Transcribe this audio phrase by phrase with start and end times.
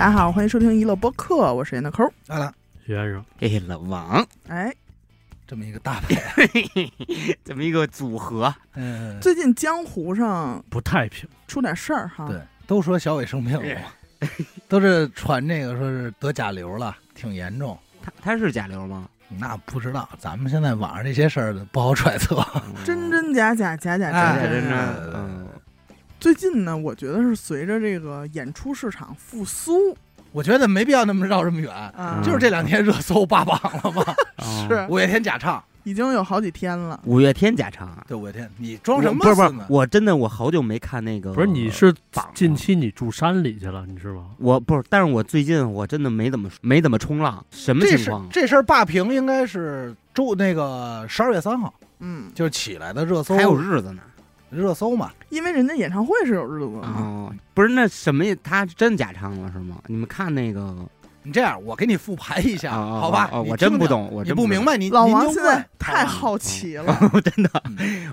[0.00, 2.10] 大家好，欢迎收听娱乐播客，我是闫德抠。
[2.28, 2.50] 来了，
[2.86, 4.74] 徐先生，嘿嘿，老王，哎，
[5.46, 6.16] 这么一个大配，
[7.44, 12.26] 这么一个组合，嗯，最近江湖上不太平，出点事儿哈。
[12.26, 14.28] 对，都说小伟生病了嘛，
[14.68, 17.78] 都是传这个说是得甲流了，挺严重。
[18.02, 19.06] 他他是甲流吗？
[19.38, 22.42] 那不知道，咱们现在网上这些事儿不好揣测。
[22.86, 25.39] 真真假假，假假哎真真真。
[26.20, 29.96] 最近呢，我觉得是随着这个演出市场复苏
[30.32, 31.72] 我觉得没必要那么绕这么远，
[32.22, 34.04] 就是这两天热搜霸榜了嘛。
[34.38, 37.00] 哦是五月天假唱，已经有好几天了。
[37.04, 38.04] 五月天假唱啊。
[38.06, 44.26] 对五月天，你装什么不是不是，我真的我好久没看那个，不是你是榜了近期你住山里去了，你是吗？
[44.38, 48.28] 我不是，但是我最近我真的没怎么没怎么冲浪，什么这事情况？
[48.30, 54.02] 这事儿霸屏应该是周那个十二月三号，嗯，就是起来的热搜，还有日子呢。
[54.50, 55.10] 热搜嘛。
[55.28, 56.94] 因为人家演唱会是有日子的嘛。
[56.98, 59.76] 哦，不是那什么，他真假唱了是吗？
[59.86, 60.74] 你们看那个
[61.22, 63.28] 你这样，我给你复盘一下，好吧？
[63.32, 67.62] 哦你听听我真不懂我你真不明白，你老王您就问现在太好奇了， 真的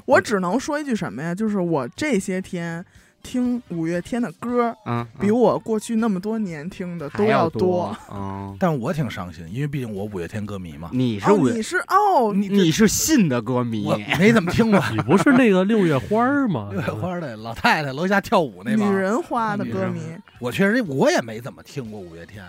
[0.05, 1.33] 我只能说一句什么呀？
[1.33, 2.83] 就是我这些天
[3.28, 7.94] 听五月天的歌，嗯，比我过去那么多年听的都要多。
[8.08, 13.86] 哦，但我挺伤心，因为毕竟我五月天歌迷嘛，哦，你是五月，你是哦，你你是信的歌迷。
[13.86, 14.81] 我，没怎么听过。
[14.95, 16.70] 你不是那个六月花吗？
[16.72, 20.00] 六月花的老太太楼下跳舞那女，人花的歌迷，
[20.39, 22.45] 我确实我也没怎么听过五月天，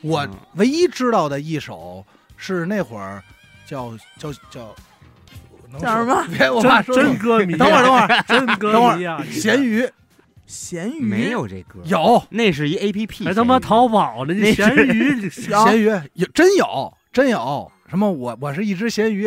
[0.00, 0.30] 我嗯。
[0.56, 2.04] 唯一知道的一首
[2.36, 3.22] 是那会儿
[3.64, 4.74] 叫叫叫
[5.78, 6.26] 叫什么？
[6.36, 9.22] 别，我怕真说真歌迷啊，等会儿等会儿，真歌迷啊！
[9.24, 9.88] 你咸鱼
[10.46, 14.34] 咸鱼没有这歌，有那是一 A P P，还他妈淘宝呢！
[14.34, 19.24] 这咸鱼， 咸鱼有真有真有什么我我是一只咸鱼，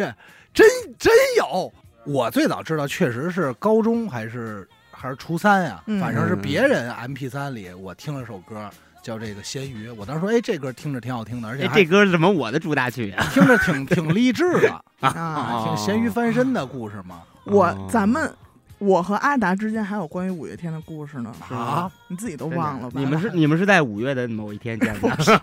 [0.53, 0.67] 真
[0.97, 1.71] 真有。
[2.05, 8.69] 我最早知道确实是高中还是还是初三呀、嗯反正是别人 M P 三里我听了首歌
[9.03, 13.27] 叫这个咸鱼，我当时说哎这歌听着挺好听的，而且这歌是怎么我的主打曲啊？
[13.33, 15.09] 听着挺挺励志的， 啊。
[15.09, 17.21] 啊，挺咸鱼翻身的故事嘛。
[17.43, 18.31] 我哦咱们
[18.79, 22.99] 我和阿达之间还有关于五月天的故事呢，啊，你自己都忘了吧？
[22.99, 25.41] 你们是 你们是在五月的某一天见的？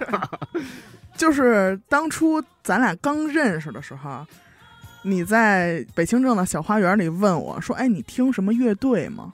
[1.17, 4.27] 就是当初咱俩刚认识的时候，
[5.03, 9.33] 你在北清正的小花园里问我说：“哎，你听什么乐队吗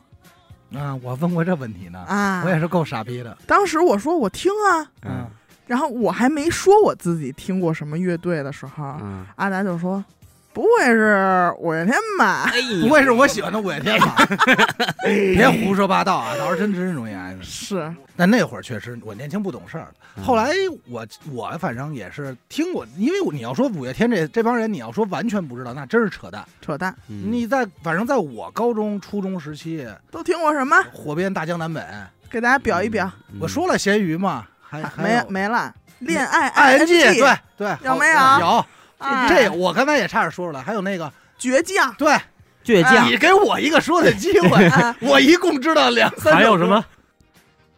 [0.75, 3.37] 啊，我问过这问题？”呢，啊我，也是够傻逼的。
[3.47, 5.27] 当时我说我听啊，嗯
[5.67, 10.05] 然后我还没说我自己听过什么乐队的时候，嗯，阿达就说
[10.53, 14.15] ：“不会是五月天吧哎不会是我喜欢的五月天吧？
[15.05, 16.37] 别胡说八道啊！
[16.37, 20.51] 到时候真真容易挨着。？”是，但那会儿确实我年轻不懂事儿，嗯后来
[20.89, 26.45] 我我反正也是听过，因为你要说五月天这这帮人，你要说完全不知道，那真是扯淡。
[26.61, 30.77] 扯淡，嗯你在反正在我高中、初中时期，都听过什么？
[30.93, 31.83] 火遍大江南北。
[32.31, 35.75] 给大家表一表，嗯我说了咸鱼嘛，还还没有没了。
[35.99, 38.67] 恋爱 I N G，对对，有没有有
[39.03, 42.17] 哎这我刚才也差点说出来，还有那个倔强，对，
[42.65, 46.35] 倔强你给我一个说的机会，啊我一共知道两三。
[46.35, 46.67] 还有什？
[46.67, 46.85] 么？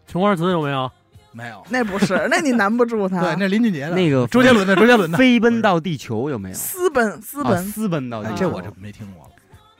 [0.07, 0.91] 琼花瓷有没有？
[1.33, 1.65] 没有。
[1.69, 3.21] 那不是，那你难不住他。
[3.21, 5.19] 对，那林俊杰的那个周杰伦的，周杰伦的。
[5.19, 6.55] 飞奔到地球有没有？
[6.55, 9.31] 私奔，私啊奔，私奔到地哎，球，这我就没听过了。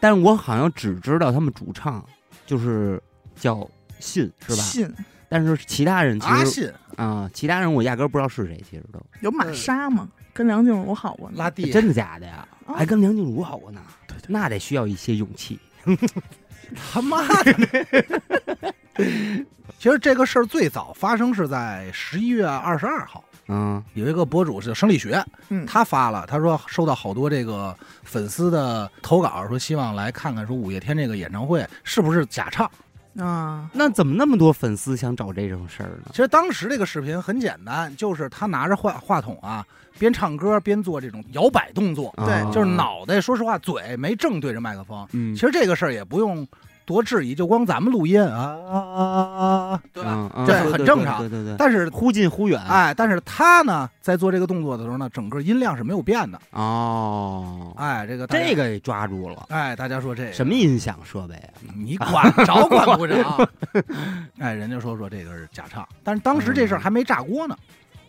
[0.01, 2.05] 但是我好像只知道他们主唱
[2.45, 3.01] 就是
[3.37, 3.69] 叫
[4.01, 4.63] 信是吧？
[4.63, 4.93] 信
[5.29, 10.09] 但是其他人其实信啊，其他人我压根儿不知道是谁，其实都有玛莎吗？
[10.35, 11.37] 跟梁静茹好过呢。
[11.39, 12.47] 拉地，真的假的呀？
[12.67, 13.81] 啊还跟梁静茹好过呢？
[14.27, 15.59] 那得需要一些勇气。
[16.93, 17.55] 他妈的！
[19.79, 32.71] 其实这个事儿最早发生是在十一月二十二号，嗯有一个博主是生理学，嗯，他发了，他说收到好多这个粉丝的投稿，说希望来看看说五月天这个演唱会是不是假唱。
[33.19, 36.17] 啊，那怎么那么多粉丝想找这种事儿呢其？
[36.17, 39.65] 实当时这个视频很简单，就是他拿着话话筒啊，
[39.99, 45.07] 边唱歌边做这种摇摆动作，对啊就是脑袋，说实话嘴没正对着麦克风。
[45.13, 46.47] 嗯其实这个事儿也不用
[46.87, 50.31] 多质疑，就光咱们录音啊啊啊啊啊，对吧？
[50.47, 52.61] 这很正常对对对，但是忽近忽远。
[52.61, 56.39] 哎，但是他呢，在做这个动作的时候呢，整个音量是没有变的。
[56.51, 59.47] 哦，哎，这个这，个给抓住了。
[59.49, 61.57] 哎，大家说这个什么音响设备啊？
[61.75, 63.49] 你管着管不着？
[64.39, 67.57] 哎，人家说说这个是假唱，但是当时这事儿还没炸锅呢，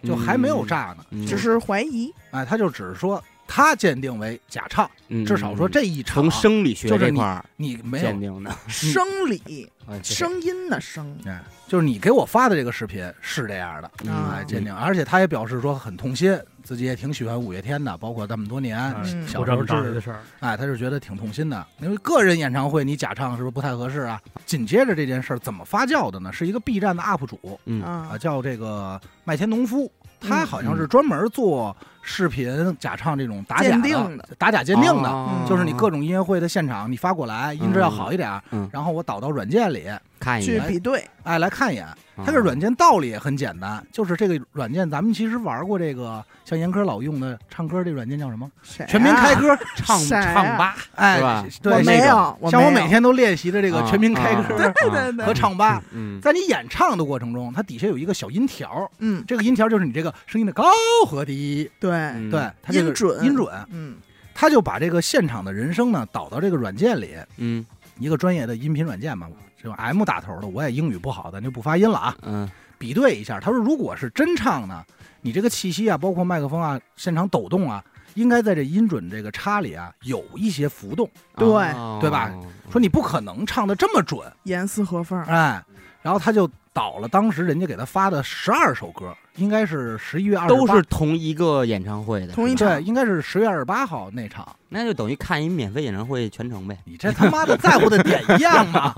[0.06, 1.06] 就还没有炸呢。
[1.12, 2.14] 嗯，只是怀疑。
[2.32, 8.52] 哎，他就只是说他鉴定为假唱，嗯至少说这一场从生理学就这块儿你没有鉴定的。
[8.68, 9.70] 生理
[10.04, 24.20] 声音的声，哎，就是你给我发的这个视频是这样的，啊哎，鉴定，而且他也表示说很痛心，自己也挺喜欢五月天的，包括这么多年，嗯小时候不这么大是的事儿，哎，他就觉得挺痛心的，因为个人演唱会你假唱是不是不太合适啊？
[24.46, 26.34] 紧接着这件事儿怎么发酵的呢？
[26.34, 29.90] 是一个 B 站的 UP 主嗯啊啊，叫这个麦田农夫，
[30.20, 34.30] 他嗯好像是专门做视频假唱这种打假鉴定的。
[34.38, 35.10] 打假鉴定的。
[35.10, 35.46] 哦。
[35.50, 38.70] 就是你各种音乐会的现场，你发过来，音质要好一点，嗯。
[38.72, 41.86] 然后我导到软件里，去看一眼，比对，哎，来看一眼。
[41.86, 48.50] 啊它这软件道理也很简单，就是这个软件，咱们其实玩过这个，像严科老用的唱歌这软件叫什么？
[48.88, 51.20] 全民开歌，唱 唱吧，哎
[51.62, 55.26] 对，我没有，像我每天都练习的这个啊全民开歌啊对对对。
[55.26, 60.64] 和唱吧，嗯在你演唱的过程中，它底下有一个小音条，嗯，这个音条就是你这个声音的高
[61.06, 63.98] 和低，对，嗯对，他这个音准音准，嗯。
[64.34, 67.66] 他就把这个现场的人声呢导到这个软件里，嗯。
[67.98, 69.28] 一个专业的音频软件嘛，
[69.58, 72.16] 这种 M 打头的，我也英语不好，咱就不发音了啊。
[72.24, 72.50] 嗯。
[72.78, 74.84] 比对一下，他说如果是真唱呢，
[75.22, 77.82] 你这个气息啊，包括麦克风啊，现场抖动啊，
[78.16, 82.00] 应该在这音准这个差里啊有一些浮动，对哦。
[82.02, 82.30] 对吧？
[82.70, 85.64] 说你不可能唱的这么准，严丝合缝，哎，
[86.02, 94.48] 然后他就导了当时人家给他发的十二首歌，应该是十一月二都是同一个演唱会的，同一场对，应该是十月二十八号那场。
[94.70, 96.78] 那就等于看一免费演唱会全程呗。
[96.84, 98.94] 你这他妈的在乎的点一样吗？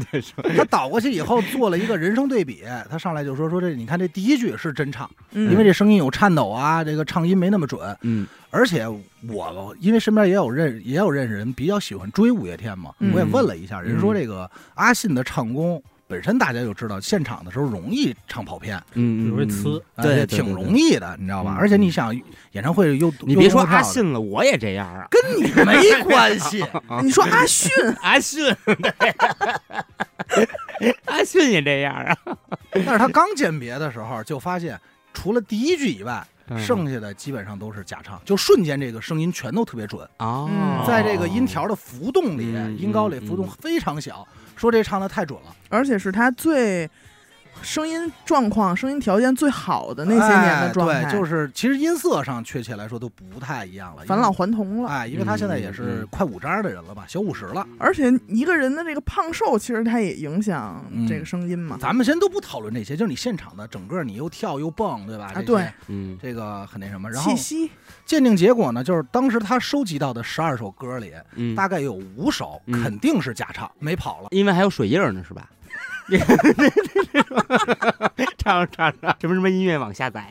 [0.56, 8.86] 他倒过去以后做了一个人声对比，他上来就说说这，你看这第一句是真唱，嗯因为这声音有颤抖啊，这个唱音没那么准，嗯而且
[9.28, 15.82] 我因为身边也有认也有认识人比较喜欢追五月天嘛，嗯我也问了一下，人说这个阿信的唱功。
[16.12, 20.96] 本身大家就知道，现场的时候容易唱跑偏，嗯，容易呲啊对，挺容易。
[20.96, 21.54] 的，你知道吧？
[21.54, 22.14] 嗯而且你想，
[22.52, 25.08] 演唱会又你别说阿信了，我也这样啊。
[25.10, 26.62] 跟你没 关系，
[27.02, 27.70] 你说阿迅，
[28.02, 28.44] 阿信，
[31.06, 32.16] 阿信也这样啊。
[32.72, 34.78] 但是他刚鉴别的时候就发现，
[35.14, 44.26] 除了第一句以外，嗯剩下的基本上都是假唱，就瞬间这个声音全都特别准，哦嗯，在这个音条的浮动里，嗯音高里浮动嗯非常小，
[44.62, 45.54] 说这唱的太准了。
[45.68, 46.88] 而且是他最
[47.60, 54.88] 声音状况、声音条件最好的那些年的状态，哎对，就是其实音色上确切来说都不太一样了，返老还童了。
[54.88, 57.66] 哎，因为他现在也嗯是嗯快五张的人了吧，小五十了。
[57.78, 61.76] 而且一个人的这个胖瘦，其实他也影响嗯这个声音嘛。
[61.80, 65.30] 咱们先都不讨论这些，就是你现场的整个你又跳又蹦，对吧？
[65.34, 67.10] 这些啊对，嗯这个很那什么。
[67.10, 67.70] 然后气息，
[68.04, 74.28] 鉴定结果呢，就是当时他收集到的十二首歌里，嗯，大概有五首嗯肯定是假唱，没跑了。
[74.30, 75.48] 因为还有水印呢，是吧？
[78.38, 80.26] 唱唱唱，什么什么音乐网下载，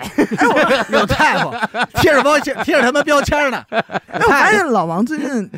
[0.89, 1.53] 有大夫
[1.95, 5.49] 贴着标签，贴着他妈标签呢，哎，我发现老王最近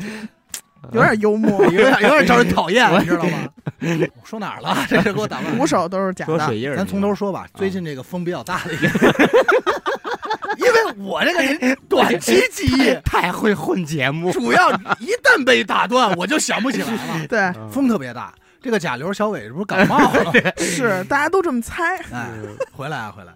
[0.92, 3.38] 有点幽默， 有点有点招人讨厌，你知道吗？
[3.80, 4.76] 我说哪儿了？
[4.88, 5.58] 这是给我打乱。
[5.58, 6.38] 五首都是假的。
[6.38, 7.46] 说水印儿，咱从头说吧。
[7.54, 8.88] 最近这个风比较大的一个，
[10.58, 17.26] 因为我这个人短期记忆，太会混节目，主要一旦被打断，我就想不起来了。
[17.28, 18.32] 对，风特别大，
[18.64, 20.32] 这个甲流小伟是不是感冒了？
[20.56, 22.30] 是大家都这么猜，哎，
[22.72, 23.34] 回来啊，回来。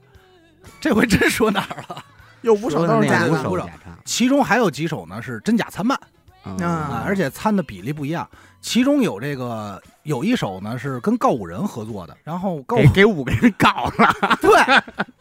[0.80, 2.02] 这回真说哪儿了？
[2.40, 3.42] 有五首都是假五的。
[3.42, 6.00] 首五假唱其中还有几首呢是真假参半
[6.42, 8.26] 啊啊，而且参的比例不一样。
[8.62, 14.50] 其中有这个有一首呢是跟告五人合作的，然后告给给五个人搞了，对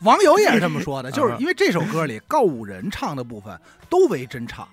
[0.03, 3.59] 网友也是这么说的，就是因为这首歌里告五人唱的部分
[3.89, 4.65] 都为真唱，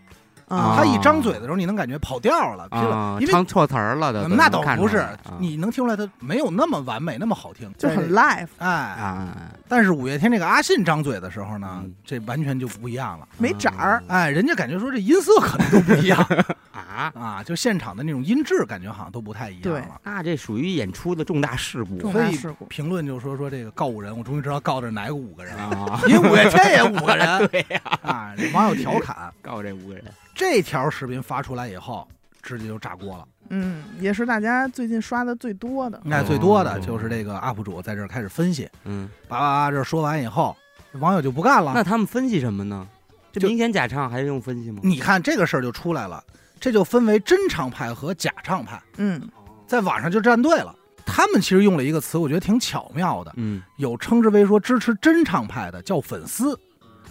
[0.48, 0.74] 啊。
[0.76, 5.06] 他一张嘴的时候你能感觉跑调了，啊，因为唱错词儿了的，那倒不是
[5.38, 8.68] 你能听出来他没有那么完美，那么好听，就很 live，哎。
[8.68, 9.28] 啊，
[9.68, 13.28] 但是五月天这个阿信张嘴的时候呢嗯，这完全就不一样了。
[13.38, 14.02] 没褶儿。
[14.08, 16.18] 哎，人家感觉说这音色可能都不一样。
[16.72, 20.00] 啊，啊，就现场的那种音质感觉好像都不太一样了。
[20.02, 22.64] 那这属于演出的重大事故重所以大事故。
[22.66, 26.00] 评论就说说这个告五人，我终于知道告的是哪个五个人了，啊！
[26.06, 27.48] 因为五月天也五个人。
[27.48, 28.32] 对呀，啊。
[28.52, 32.06] 网友调侃，告这五个人，这条视频发出来以后，
[32.42, 33.26] 直接就炸锅了。
[33.50, 36.00] 嗯，也是大家最近刷的最多的。
[36.04, 40.56] 那最多的哦就是这个 UP 主在这儿开始分析，嗯，叭叭叭，这说完以后，
[40.94, 41.72] 网友就不干了。
[41.74, 42.88] 那他们分析什么呢？
[43.32, 44.80] 这明显假唱还用分析吗？
[44.82, 46.24] 你看这个事儿就出来了，
[46.58, 49.20] 这就分为真唱派和假唱派，嗯，
[49.66, 50.74] 在网上就站队了。
[51.04, 56.58] 他们其实用了一个词，我觉得挺巧妙的，嗯，有称之为说支持真唱派的叫粉丝，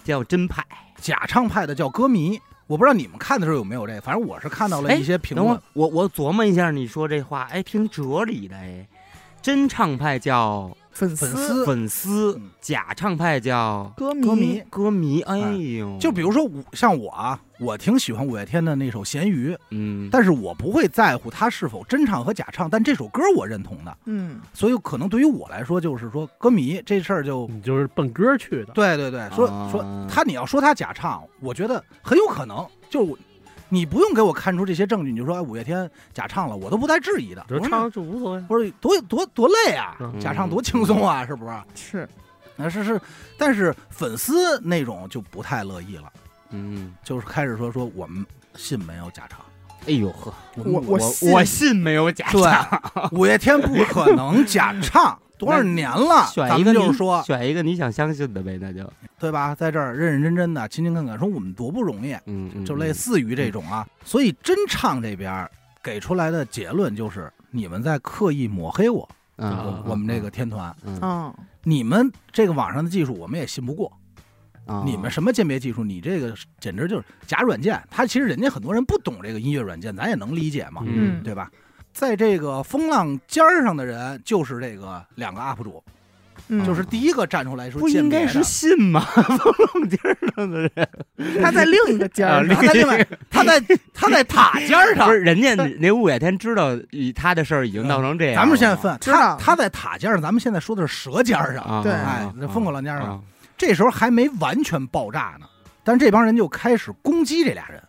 [0.02, 0.64] 叫真派。
[1.00, 2.40] 假唱派的叫歌迷。
[2.66, 5.62] 我不知道你们看的时候有没有这个，反正我是看到了哎一些评等会儿论。
[5.74, 8.86] 我我琢磨一下，你说这话，哎，挺哲理的哎。
[9.42, 15.20] 真唱派叫粉粉丝粉丝嗯，假唱派叫歌歌迷迷，歌迷。
[15.20, 28.72] 哎呦，就比如说我像我啊，我挺喜欢五月天的那首《咸鱼》，嗯，但是我不会在乎他是否真唱和假唱，但这首歌我认同的，嗯所以可能对于我来说，就是说歌迷这事儿就你就是奔歌去的。
[28.74, 33.18] 对对对，说啊说他你要说他假唱，我觉得很有可能，就是我
[33.70, 37.44] 你不用给我看出这些证据，你就说哎五月天假唱了，我都不带质疑的。
[37.48, 38.40] 就唱就无所谓。
[38.42, 41.52] 不是多多多累啊，嗯假唱多轻松啊，是不是？
[41.74, 42.08] 是，
[42.56, 43.00] 那是是，
[43.38, 46.12] 但是粉丝那种就不太乐意了，
[46.50, 48.24] 嗯，就是开始说说我们
[48.54, 49.40] 信没有假唱，
[49.86, 51.32] 哎呦呵，我我我信。
[51.32, 57.22] 我信没有假唱，对五月天不可能假唱， 多少年了，咱选一个你们就是说。
[57.22, 63.86] 选一个你想相信的呗，那就，对吧，在这儿认认真真的、勤勤恳恳说我们多不容易，嗯嗯，就类似于这种啊。
[64.04, 65.48] 所以真唱这边
[65.82, 70.98] 给出来的结论就是，你们在刻意抹黑我，嗯，啊嗯我们这个，天团，嗯。
[71.02, 71.34] 嗯
[71.66, 73.90] 你们这个网上的技术我们也信不过。
[74.66, 75.84] 啊你们什么鉴别技术？
[75.84, 77.80] 你这个简直就是假软件。
[77.90, 81.50] 他其实人家很多人不懂这个音乐软件，咱也能理解嘛，嗯对吧？
[81.92, 85.80] 在这个风浪尖儿上的人，就是这个两个 UP 主，
[86.48, 88.42] 嗯，就是第一个站出来说不应该是。
[88.42, 89.00] 信吗？
[89.14, 90.88] 风浪尖儿上的人，
[91.40, 93.60] 他在另一个尖啊儿他在另外，他在
[93.92, 101.62] 他在塔尖儿上不是，人家那五月天知道以他的事儿已经闹成这样了，咱们现在分，他他在塔尖上，咱们现在说的是舌尖上。
[101.62, 103.20] 啊，对哎，那风口浪尖上，啊
[103.56, 105.46] 这时候还没完全爆炸呢，
[105.82, 107.82] 但是这帮人就开始攻击这俩人，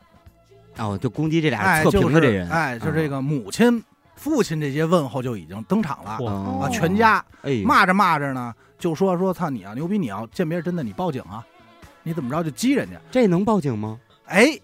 [0.77, 3.83] 哦，就攻击这俩哎，测就是评的这人，哎，就这个母亲、
[4.15, 11.45] 父亲这些问候就已经登场了哦啊，全家哎骂着骂着呢，就说说操你啊，牛逼你要鉴别是真的，你报警啊，
[12.03, 13.99] 你怎么着就激人家，这能报警吗？
[14.27, 14.59] 哎，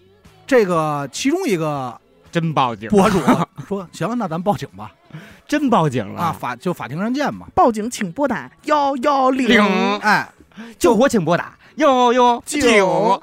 [0.46, 3.18] 这个其中一个真报警博主
[3.66, 4.92] 说行，那咱报警吧，
[5.46, 9.48] 真报警了啊，法就法庭上见吧，报警，请拨打幺幺零。
[9.48, 10.28] 零哎，
[10.78, 13.22] 救火请拨打幺幺九九。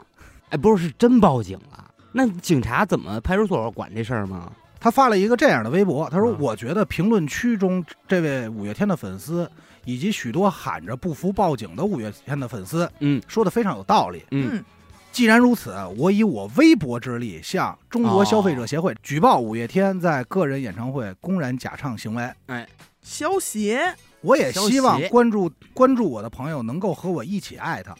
[0.49, 1.85] 哎，不是，是真报警了。
[2.11, 4.51] 那警察怎么派出所管这事儿吗？
[4.79, 9.49] 他发了一个这样的微博，他说：“嗯我觉得评论区中这位五月天的粉丝，
[9.83, 14.23] 以及许多喊着不服报警的五月天的粉丝，嗯说的非常有道理。
[14.31, 14.65] 嗯嗯
[15.11, 22.31] 既然如此，我以我微薄之力向中国消费者协会举报五月天在个人演唱会公然假唱行为。
[22.45, 22.65] 哎
[23.01, 27.95] 消协，我也希望关注关注我的朋友能够和我一起艾特。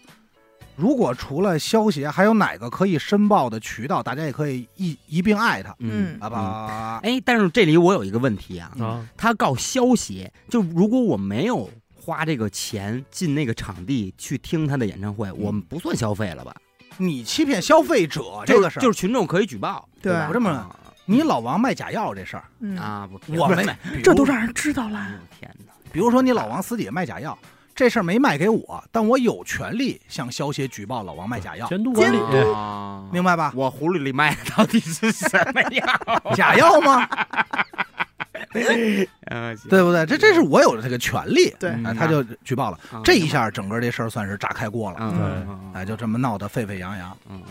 [0.76, 5.76] 如果除了消协，还有哪个可以申报的渠道，大家也可以一一并艾特。
[5.80, 16.56] 嗯啊吧，哎，但是这里我有一个问题啊，啊，他告消协，就如果我没有花这个钱进那个场地去听他的演唱会，我们不算消费了吧？
[16.96, 20.74] 你欺骗消费者这个事儿，就是群众可以举报，对吧我这么啊
[21.06, 25.00] 你老王卖假药这事儿，嗯，啊，不，我没，比如这都让人知道了。
[25.00, 25.74] 哎呦天哪！
[25.92, 27.38] 比如说你老王私底下卖假药，
[27.76, 32.18] 这事儿没卖给我，但我有权利向消协举报老王卖假药，监督管理
[32.54, 33.52] 啊明白吧？
[33.56, 36.34] 我葫芦里卖的到底是什么药？
[36.36, 37.08] 假药吗？
[38.52, 40.06] 对不对？
[40.06, 42.80] 这这是我有的这个权利，对他就举报了。
[42.92, 47.16] 啊这一下，整个这事儿算是炸开锅了，哎，就这么闹得沸沸扬扬。
[47.30, 47.42] 嗯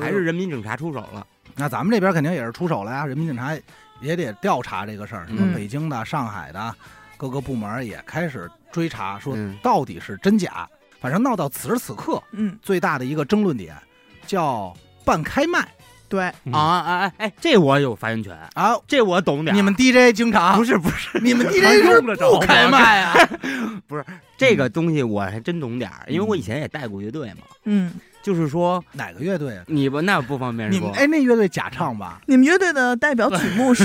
[0.00, 1.26] 还是人民警察出手了。
[1.56, 3.56] 那咱们这边肯定也是出手了呀，人民警察
[4.00, 6.74] 也得调查这个事儿，什么嗯北京的、上海的
[7.20, 10.66] 各个部门也开始追查，说嗯到底是真假。
[10.98, 13.76] 反正闹到此时此刻，嗯，最大的一个争论点
[14.26, 14.74] 叫
[15.04, 15.68] 半开麦
[16.08, 18.74] 对，嗯啊哎哎哎，这我有发言权，啊！
[18.88, 19.54] 这我懂点。
[19.54, 23.14] 你们 DJ 经常不是不是你们 DJ 是用得着不开麦啊？
[23.86, 24.04] 不是
[24.38, 27.42] 这个东西，我还真懂点儿，因为我以前也带过乐队嘛。
[27.64, 29.64] 嗯，就是说，哪个乐队啊？
[29.66, 30.78] 你不那不方便说。
[30.78, 32.20] 你们哎，那乐队假唱吧？
[32.26, 33.84] 你们乐队的代表曲目是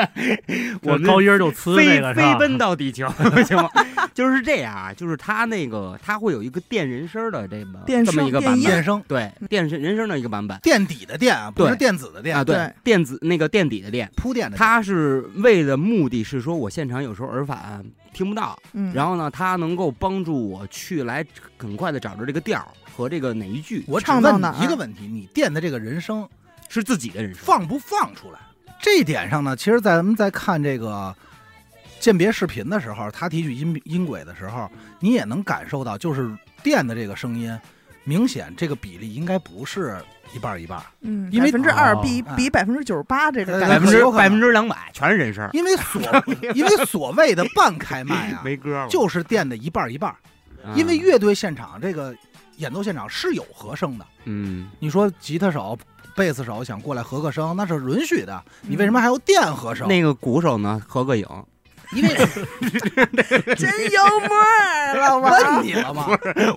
[0.82, 3.08] 我高音儿就呲飞那个是吧飞奔到地球，
[3.46, 3.68] 行吗？
[4.14, 14.56] 就是这样啊，就是他那个他会有一个电人声的这么电这么一个版本，电声对电声人声的一个版本垫底的垫啊，不是电子的电啊，对对电子那个垫底的垫，铺垫的。
[14.56, 21.24] 他是为的目的是说我现场有时候耳返听不到，嗯，然后呢，他能够帮助我去来
[21.56, 26.28] 很快的找着这个调儿和这个哪一句我只问唱到哪你一个问题：你垫的这个人声
[26.68, 27.44] 是自己的人声。
[27.44, 28.40] 放不放出来？
[28.82, 31.14] 这一点上呢，其实，在咱们在看这个
[32.00, 37.56] 鉴别视频的时候，他提取音音轨的时候，你也能感受到，就是电的这个声音，
[38.02, 39.96] 明显这个比例应该不是
[40.34, 46.02] 一半儿一半儿，嗯，因为百分之二哦比哎比百分之九十八这个百分之有可能百分之两百全是人声，因为所
[46.52, 48.88] 因为所谓的半开麦啊，没歌了。
[48.88, 50.12] 就是垫的一半儿一半
[50.74, 52.14] 因为乐队现场这个
[52.58, 54.06] 演奏现场是有和声的。
[54.24, 55.76] 嗯，你说吉他手、
[56.14, 58.40] 贝斯手想过来合个声，那是允许的。
[58.62, 59.88] 你嗯为什么还要电和声？
[59.88, 61.26] 那个鼓手呢合个影，
[61.92, 62.08] 因为
[63.56, 65.64] 真幽默儿，老王问。
[65.64, 66.06] 你了吗？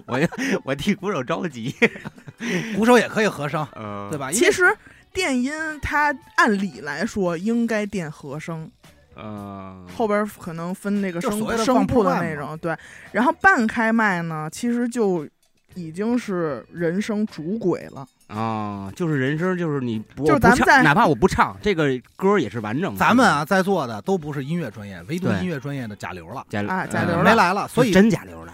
[0.06, 0.20] 我
[0.64, 1.74] 我替鼓手着急，
[2.76, 4.18] 鼓手也可以和声，呃对？
[4.20, 4.32] 吧？
[4.32, 4.76] 其实
[5.14, 8.70] 电音它按理来说应该电和声，
[9.16, 11.40] 呃，后边可能分那个声
[11.86, 12.76] 部的那种，对。
[13.12, 15.28] 然后半开麦呢，其实就
[15.76, 18.06] 已经是人生主轨了。
[18.28, 22.98] 啊，就是人生，就是你不就是咱们在哪怕我不唱，这个歌也是完整的。
[22.98, 27.24] 咱们啊，在座的都不是音乐专业，唯独音乐专业的贾流了，贾啊加呃流了。
[27.24, 28.54] 没来了，所以真贾流来，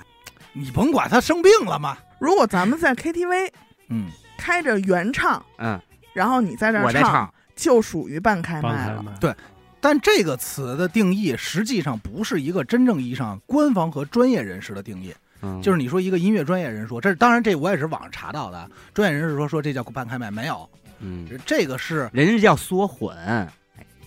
[0.53, 3.51] 你甭管他生病了吗，如果咱们在 KTV
[3.89, 5.79] 嗯，开着原唱，嗯，
[6.13, 9.03] 然后你在这唱，就属于半开麦了。
[9.05, 9.37] 帮开麦，
[9.79, 15.13] 但这个词的定义实际上不是一个真正意义上官方和专业人士的定义，
[15.47, 15.61] 嗯。
[15.61, 23.15] 就是你说一个音乐专业人说，这当然这我也是网上查到的，专业人士说说这叫半开麦没有，嗯，这个是人家叫缩混，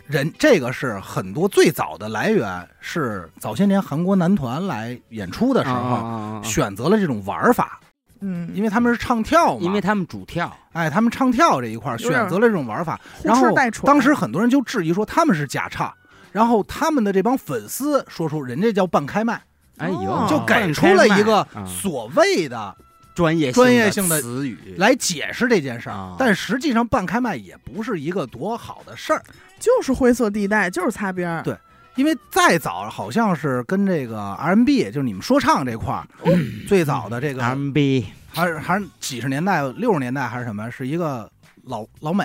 [0.06, 5.76] 人这个是很多最早的来源是早些年韩国男团来演出的时候。
[5.76, 7.78] 啊选择了这种玩法，
[8.20, 13.54] 嗯，因为他们是唱跳嘛，因为他们主跳，哎，他们唱跳这一块选择了这种玩法，然后。
[13.84, 15.92] 当时很多人就质疑说他们是假唱，
[16.32, 19.40] 然后他们的这帮粉丝说出人家叫半开麦，
[19.80, 20.26] 哎呦，哦。
[20.28, 22.76] 就给出了一个嗯所谓的
[23.14, 24.74] 专业专业性的词语。
[24.78, 29.22] 来解释这件事儿啊，但实际上半开麦也不是一个多好的事儿，
[29.58, 31.42] 就是灰色地带，就是擦边儿。
[31.42, 31.56] 对
[31.96, 36.06] 因为再早好像是跟这个 R&B，就是你们说唱这块儿，
[36.68, 41.30] 最早的这个 R&B 还是还是几十年代、六十年代还是什么，是一个
[41.64, 42.24] 老老美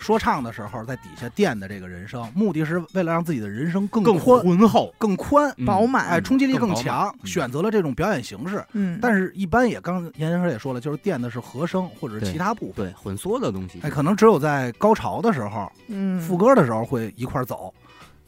[0.00, 7.26] 说唱的时候在底下垫的这个人声，目的是为了让自己的人声更更宽、浑厚，更宽，嗯饱满哎，冲击力更强，嗯。
[7.26, 8.64] 选择了这种表演形式。
[8.72, 17.72] 嗯，但是，一般也刚严先生也说了，就是垫的是和声或者是其他部分，对混缩的东西，哎，可能只有在高潮的时候、嗯，副歌的时候会一块儿走。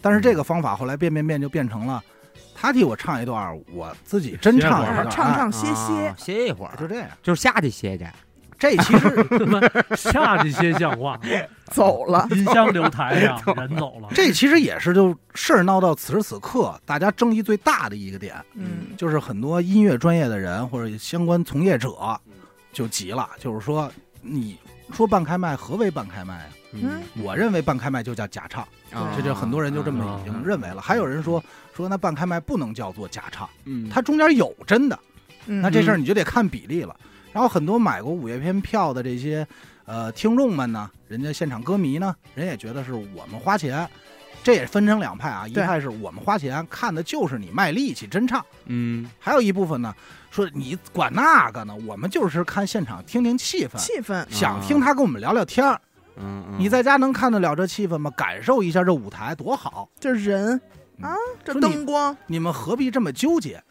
[0.02, 2.02] 但是这个方法后来变变变就变成了，
[2.54, 6.08] 他替我唱一段，我自己真唱一段，啊唱哎唱歇歇。
[6.08, 7.08] 啊，歇一会儿，就这样。
[7.22, 8.04] 就是下去歇去，
[8.62, 9.26] 这其实
[9.98, 11.18] 下去些像话，
[11.72, 12.28] 走了。
[12.30, 14.08] 音箱留台上，人走了。
[14.14, 21.90] 这其实也是就事儿闹到此时此刻，大家争议最大的一个点，嗯，就是很多音乐专业的人或者相关从业者
[22.72, 24.56] 就急了，就是说你
[24.92, 26.48] 说半开麦，何为半开麦啊？
[26.74, 30.80] 嗯我认为半开麦就叫假唱，啊这就很多人就这么已经认为了。
[30.80, 31.42] 还有人说
[31.74, 34.96] 说那半开麦不能叫做假唱，嗯，它中间有真的，
[35.46, 36.94] 嗯，那这事儿你就得看比例了。
[37.32, 39.46] 然后很多买过五月天票的这些
[39.84, 43.88] 呃听众们呢，人家现场歌迷呢，人也觉得是我们花钱，
[44.42, 49.10] 这也分成两派啊，一派是我们花钱看的就是你卖力气真唱，嗯。
[49.18, 49.94] 还有一部分呢
[50.30, 55.80] 说你管那个呢，我们就是看现场听听气氛，气氛，想听他跟我们聊聊天儿。
[56.16, 56.56] 嗯，嗯。
[56.58, 58.10] 你在家能看得了这气氛吗？
[58.16, 60.60] 感受一下这舞台多好，这人
[60.98, 63.62] 嗯啊，这灯光，你们何必这么纠结？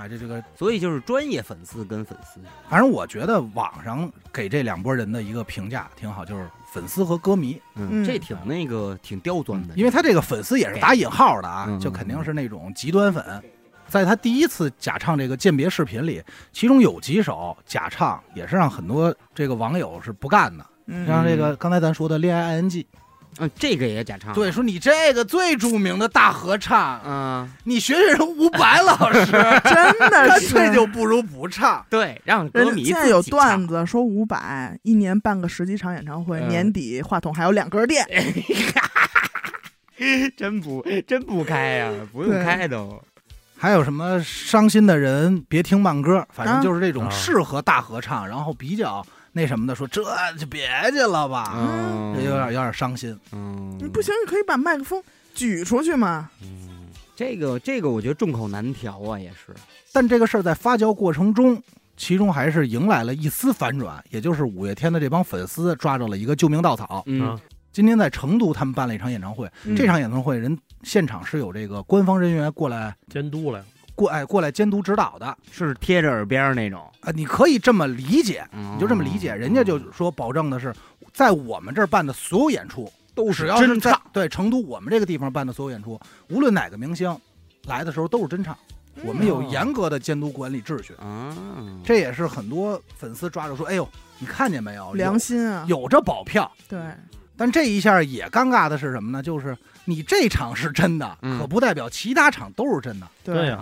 [0.00, 13.42] 啊，这这个，所以就是专业粉丝跟粉丝，反正我觉得网上给这两拨人的一个评价挺好，就是粉丝和歌迷，嗯这挺那个挺刁钻的，因为他这个粉丝也是打引号的啊嗯，就肯定是那种极端粉。
[13.88, 22.70] 在他第一次假唱这个鉴别视频里，其中有几首假唱也是让很多这个网友是不干的，嗯，像这个刚才咱说的《恋爱 ING》，
[23.38, 29.26] 嗯，这个也假唱，对，说你这个最著名的大合唱，嗯，你学学人伍佰老师，
[29.64, 31.84] 真的干是脆就不如不唱。
[31.88, 38.06] 对，让人歌迷现在有段子说伍佰一年办个十几场演唱会，嗯年底话筒还有两根电，
[40.36, 43.02] 真不真不开呀、不用开都。
[43.56, 47.10] 还有什么伤心的人别听慢歌，反正就是这种啊。
[47.10, 50.02] 适合大合唱，然后比较那什么的，说这
[50.38, 53.16] 就别去了吧，嗯，这有点有点伤心。
[53.32, 55.02] 嗯，你不行，你可以把麦克风
[55.34, 56.28] 举出去嘛。
[56.42, 59.54] 嗯，这个这个我觉得众口难调啊，也是。
[59.92, 61.62] 但这个事儿在发酵过程中，
[61.96, 67.02] 其中还是迎来了一丝反转，也就是五月天的这帮粉丝抓着了一个救命稻草。
[67.06, 67.40] 嗯啊
[67.72, 73.64] 今天在成都，他们办了一场演唱会，嗯这场演唱会人现场是有这个官方人员过来监督了，
[74.00, 75.36] 过哎过来监督指导的。
[75.50, 80.74] 是贴着耳边儿那种，啊，你可以这么理解，你你就这么理解，人家就说保证的是，
[81.12, 87.14] 在我们这儿办的所有演出，都只要是在真唱，对成都我们这个地方办的所有演出，无论哪个明星
[87.64, 88.56] 来的时候都是真唱，
[89.04, 91.36] 我们有哦严格的监督管理秩序，啊，
[91.84, 93.86] 这也是很多粉丝抓着说，哎呦，
[94.18, 96.50] 你看见没有，良心啊，有有这保票。
[96.66, 96.80] 对，
[97.36, 99.22] 但这一下也尴尬的是什么呢？
[99.22, 99.56] 就是
[99.90, 103.06] 你这场是真的，嗯可不代表其他场都是真的。
[103.24, 103.58] 对呀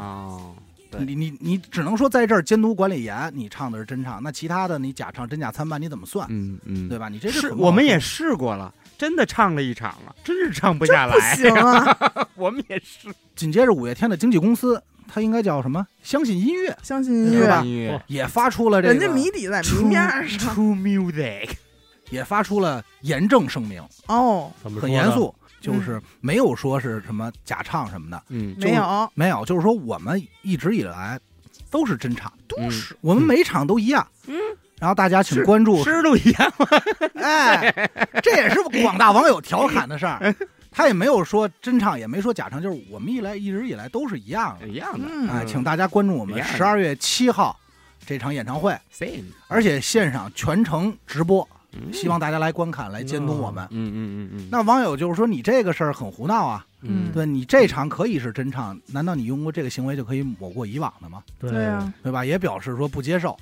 [1.00, 6.26] 你你你只能说在这儿监督管理严，你唱的是真唱，那其他的你假唱真假参半，你怎么算？
[6.30, 7.10] 嗯嗯，对吧？
[7.10, 11.36] 你这是我们也试过了，真的唱了一场了，真是唱不下不来。
[11.36, 11.98] 行啊！
[12.36, 15.86] 我们也是紧接着五月天的经纪公司，他应该叫什么？
[16.02, 21.50] 相信音乐相信音乐，音乐也发出了这个，人家谜底在谜面上 True Music，
[22.08, 31.18] 也发出了严正声明，哦，怎么说呢很严肃，就是没有说是什么假唱什么的，嗯，没有，没有，就是说我们一直以来
[31.70, 34.06] 都是真唱，都是我们每场都一样。
[34.26, 34.36] 嗯，
[34.78, 36.52] 然后大家请关注，吃都一样。
[37.20, 37.90] 哎，
[38.22, 40.34] 这也是广大网友调侃的事儿。
[40.70, 44.68] 他也没有说真唱，也没说假唱，就是我们一来一直以来都是一样的。
[44.68, 45.28] 一样的，嗯。
[45.28, 47.58] 哎，请大家关注我们十二月七号
[48.06, 48.78] 这场演唱会，
[49.48, 53.66] 而且现场全程直播，嗯希望大家来观看，来监督我们。
[53.70, 61.22] 嗯嗯嗯嗯，那网友就是说你这个事儿很胡闹啊，嗯对你这场可以是真唱，难道你用过这个行为就可以抹过以往的吗？
[61.38, 62.24] 对啊，对吧？
[62.24, 63.37] 也表示说不接受，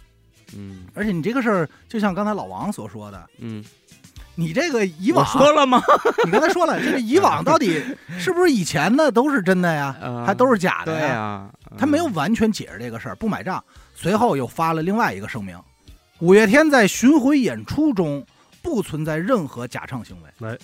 [0.56, 3.64] 嗯而且你这个事儿就像刚才老王所说的，嗯，
[4.34, 5.80] 你这个以往，说了吗？
[6.26, 7.80] 你刚才说了，这个以往到底
[8.18, 10.98] 是不是以前的都是真的呀，呃 还都是假的？
[10.98, 13.62] 呀，他没有完全解释这个事儿，不买账。
[13.94, 15.58] 随后又发了另外一个声明：
[16.20, 18.24] 五月天在巡回演出中
[18.62, 20.48] 不存在任何假唱行为。
[20.48, 20.56] 哎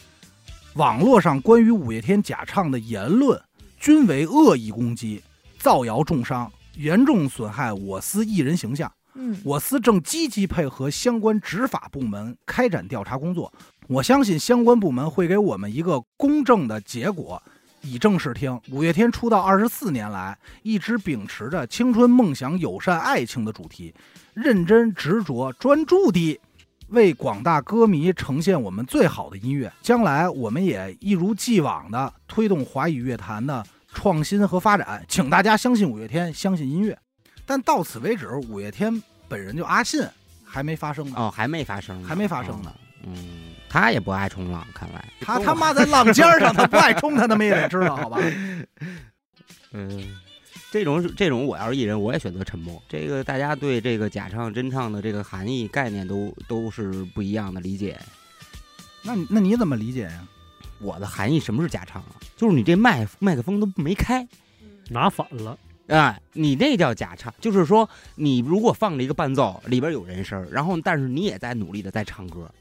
[0.76, 3.38] 网络上关于五月天假唱的言论
[3.78, 5.22] 均为恶意攻击、
[5.58, 8.90] 造谣重伤，严重损害我司艺人形象。
[9.12, 13.52] 嗯，我司正积极配合相关执法部门开展调查工作，
[13.88, 17.42] 我相信相关部门会给我们一个公正的结果，
[17.82, 18.58] 以正视听。
[18.70, 23.94] 五月天出道二十四年来，一直秉持着青春梦想、友善爱情的主题，
[24.34, 26.40] 认真执着、专注地
[26.88, 29.72] 为广大歌迷呈现我们最好的音乐。
[29.82, 36.98] 将来我们也一如既往的推动华语乐坛的创新和发展，请大家相信五月天，相信音乐。
[37.44, 40.02] 但到此为止，五月天本人就阿信
[40.44, 41.14] 还没发生呢。
[41.16, 42.78] 哦，还没发生，还没发生呢哦。
[43.04, 48.18] 嗯，他也不爱冲浪，看来他他妈在浪尖上，他不爱冲，他他妈也得知道，好吧？
[49.72, 50.14] 嗯，
[50.70, 52.80] 这种这种，我要是艺人，我也选择沉默。
[52.86, 57.98] 这个大家对这个假唱真唱的这个含义概念都都是不一样的理解。
[59.02, 60.28] 那你那你怎么理解呀？
[60.78, 62.16] 我的含义什么是假唱啊？
[62.36, 64.28] 就是你这麦麦克风都没开，
[64.90, 65.56] 拿反了，
[65.88, 72.52] 啊，你那叫假唱，就是说你如果放了一个伴奏，里边有人声，然后但是你也在努力的在唱歌，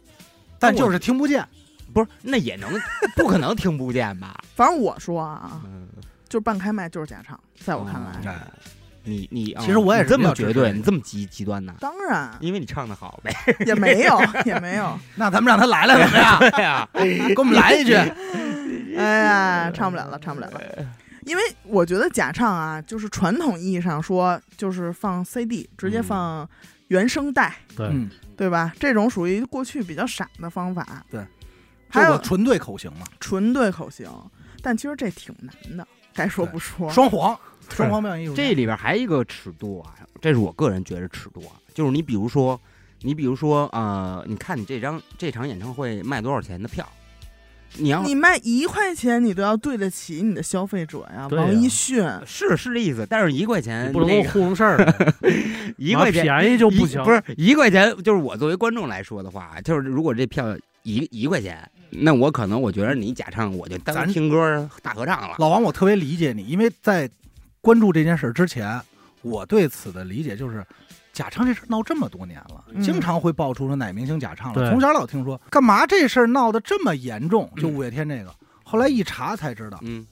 [0.62, 1.46] 但就是听不见。
[1.94, 2.72] 不是那也能
[3.18, 4.40] 不可能听不见吧？
[4.56, 5.88] 反正我说啊，嗯，
[6.30, 8.36] 就是半开麦就是假唱，在我看来，哦
[9.04, 11.74] 你你其实我也是这么绝对，你这么极极端呢？
[11.80, 13.34] 当然因为你唱的好呗。
[13.66, 16.40] 也没有 也没有，那咱们让他来了怎么样？
[16.54, 17.96] 对呀，给我们来一句。
[18.96, 20.62] 哎呀，唱不了了，唱不了了。
[21.26, 26.50] 因为我觉得假唱啊，就是传统意义上说，就是放 CD 直接嗯放
[26.90, 28.08] 原声带，对，嗯，
[28.42, 28.74] 对吧？
[28.80, 31.06] 这种属于过去比较傻的方法。
[31.12, 31.24] 对，
[31.88, 34.10] 还有纯对口型嘛，纯对口型，
[34.64, 36.90] 但其实这挺难的，该说不说。
[36.90, 38.34] 双簧，双簧表演艺术。
[38.34, 42.60] 这里边还有一个尺度啊，这是我个人觉得尺度啊，就是你比如说，
[43.02, 46.84] 你比如说呃，你看你这张这场演唱会卖多少钱的票，
[47.78, 51.28] 你要你卖一块钱，你都要对得起你的消费者呀。
[51.32, 55.14] 王一迅，是是这意思，但是一块钱不能那个够糊弄事儿的，
[55.78, 65.36] 一块钱便宜就不行，一不是一块钱，就是我作为观众来说的话，就是如果这票一一块钱，那我可能我觉得你假唱，我就当咱听歌大合唱了。
[65.40, 67.10] 老王，我特别理解你，因为在
[67.62, 68.80] 关注这件事之前，
[69.22, 70.66] 我对此的理解就是，
[71.14, 74.56] 假唱这事闹这么多年了，嗯经常会爆出说哪明星假唱了。
[74.56, 77.52] 对从小老听说，干嘛这事儿闹得这么严重？
[77.58, 80.06] 就嗯五月天这个，后来一查才知道嗯，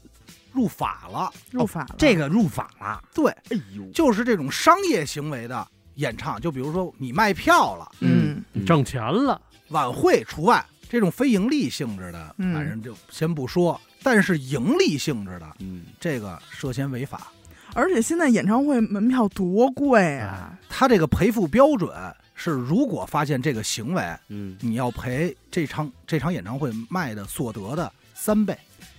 [0.51, 1.31] 入法了。
[1.51, 1.95] 入法了。
[1.97, 13.79] 这个入法了，对，哎呦，就是这种商业行为的演唱，就比如说你卖票了，嗯，挣钱了，晚会除外，这种非盈利性质的，嗯反正就先不说。
[14.01, 17.27] 但是盈利性质的，嗯，这个涉嫌违法。
[17.73, 20.57] 而且现在演唱会门票多贵啊！
[20.67, 21.91] 他这个赔付标准
[22.33, 28.57] 是，如果发现这个行为，嗯，你要赔这场这场演唱会卖的所得的三倍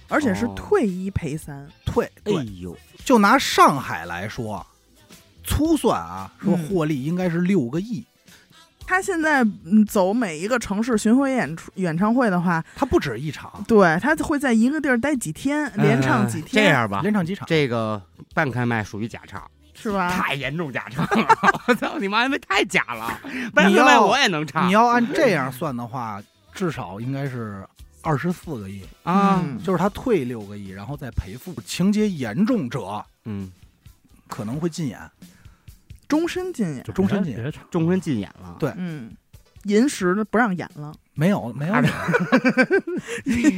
[0.09, 1.67] 而且是哦退一赔三。
[1.85, 2.05] 退。
[2.05, 4.67] 哎对，呦，就拿上海来说，
[5.45, 8.05] 粗算啊，说嗯获利应该是六个亿。
[8.91, 16.65] 他现在嗯走每一个城市巡回演出演唱会的话，他不止一场，对他会在一个地儿待几天，连唱几天。
[16.65, 17.47] 这，样吧，连唱几场。
[17.47, 18.03] 这个
[18.35, 19.41] 半开麦属于假唱，
[19.75, 20.11] 是吧？
[20.11, 21.29] 太严重假唱了，
[21.69, 23.17] 我操你妈，因为太假了，
[23.55, 26.21] 半你要开麦我也能唱，你要按这样算的话，
[26.53, 27.65] 至少应该是
[28.03, 29.63] 二十四个亿，啊，嗯。
[29.63, 31.55] 就是他退六个亿，然后再赔付。
[31.65, 33.53] 情节严重者嗯，
[34.27, 34.99] 可能会禁演。
[36.11, 36.83] 终身禁演。
[36.83, 39.11] 就终身禁别别唱，终身禁演了，对嗯，
[39.65, 40.93] 银石的不让演了。
[41.15, 41.83] 没有没有啊，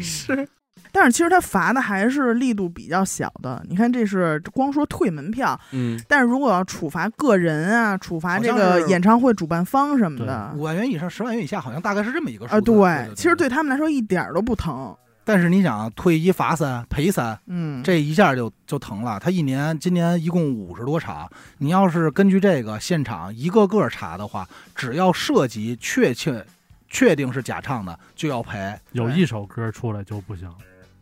[0.02, 0.48] 是，
[0.90, 3.64] 但是其实他罚的还是力度比较小的。
[3.68, 12.64] 你看，这是光说退门票，嗯，但是如果要处罚个人啊，处罚这个演唱会主办方什么的五万元以上十万元以下，好像大概是这么一个数啊，字。
[12.72, 14.94] 对，其实对他们来说一点儿都不疼。
[15.24, 19.20] 但是你想，退一罚三赔三，嗯，这一下就就疼了。
[19.20, 26.44] 他一年今年一共五十多场，你要是根据这个现场一个个查的话，只要涉及确切
[26.88, 28.74] 确定是假唱的，就要赔。
[28.90, 30.50] 有一首歌出来就不行。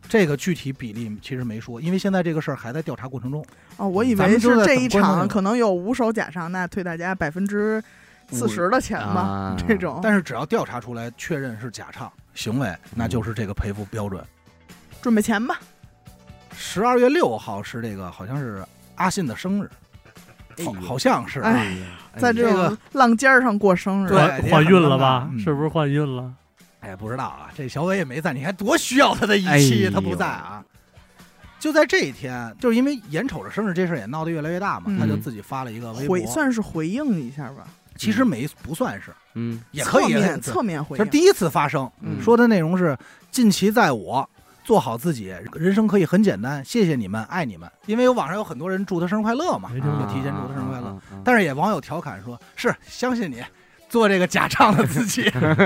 [0.07, 3.43] 这个具体比例其实没说，因为现在这个事儿还在调查过程中。
[3.77, 7.81] 哦，我以为是这一场可能有五首假唱，那退大家百分之
[8.29, 9.99] 四十的钱吧，啊这种。
[10.03, 14.23] 但是只要调查出来确认是假唱行为，那就是这个赔付标准。
[15.01, 15.59] 准备钱吧，
[16.55, 18.63] 十二月六号是这个好像是
[18.95, 19.69] 阿信的生日，
[20.63, 21.39] 好好像是。
[21.41, 25.27] 哎呀，在这这个浪尖儿上过生日，对怀怀孕了吧？
[25.31, 26.31] 嗯是不是怀孕了？
[26.81, 30.63] 哎，不知道啊，这小伟也没在，你看多需要他的一期，哎他不在啊。
[31.59, 37.67] 就在这一天，就是因为眼瞅着生日这事儿也闹得越来越大嘛，嗯他就自己发了一个微博回，算是回应一下吧，
[38.01, 40.99] 其实没不算是，嗯也可以侧面这侧面回应。
[40.99, 42.97] 这是第一次发生，嗯说的内容是
[43.29, 44.27] 近期在我。
[44.63, 46.63] 做好自己，人生可以很简单。
[46.63, 47.69] 谢谢你们，爱你们。
[47.87, 49.81] 因为有网上有很多人祝他生日快乐嘛，就
[50.13, 50.87] 提前祝他生日快乐。
[50.87, 51.01] 啊。
[51.09, 53.43] 啊啊但是也网友调侃说：“是相信你，
[53.89, 55.23] 做这个假唱的自己。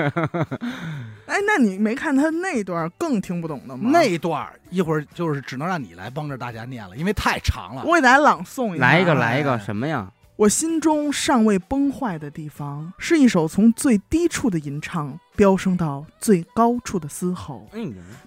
[1.28, 3.90] 哎，那你没看他那段更听不懂的吗？
[3.92, 7.84] 那一段一会儿就是只能让你来帮着大家念了，因为太长了。
[7.86, 8.88] 我给大家朗诵一下啊。
[8.90, 10.08] 来一个，来一哎个，什么呀？
[10.38, 17.70] 我心中尚未崩坏的地方，是一首从最低处的吟唱飙升到最高处的嘶吼。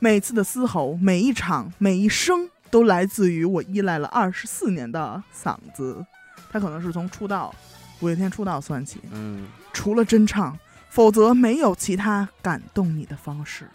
[0.01, 6.03] 每次的嘶吼，每一场，每一声，都来自于我依赖了二十四年的嗓子。
[6.51, 7.55] 他可能是从出道，
[8.01, 13.69] 五月天出道算起，嗯，除了真唱，否则没有其他感动你的方式。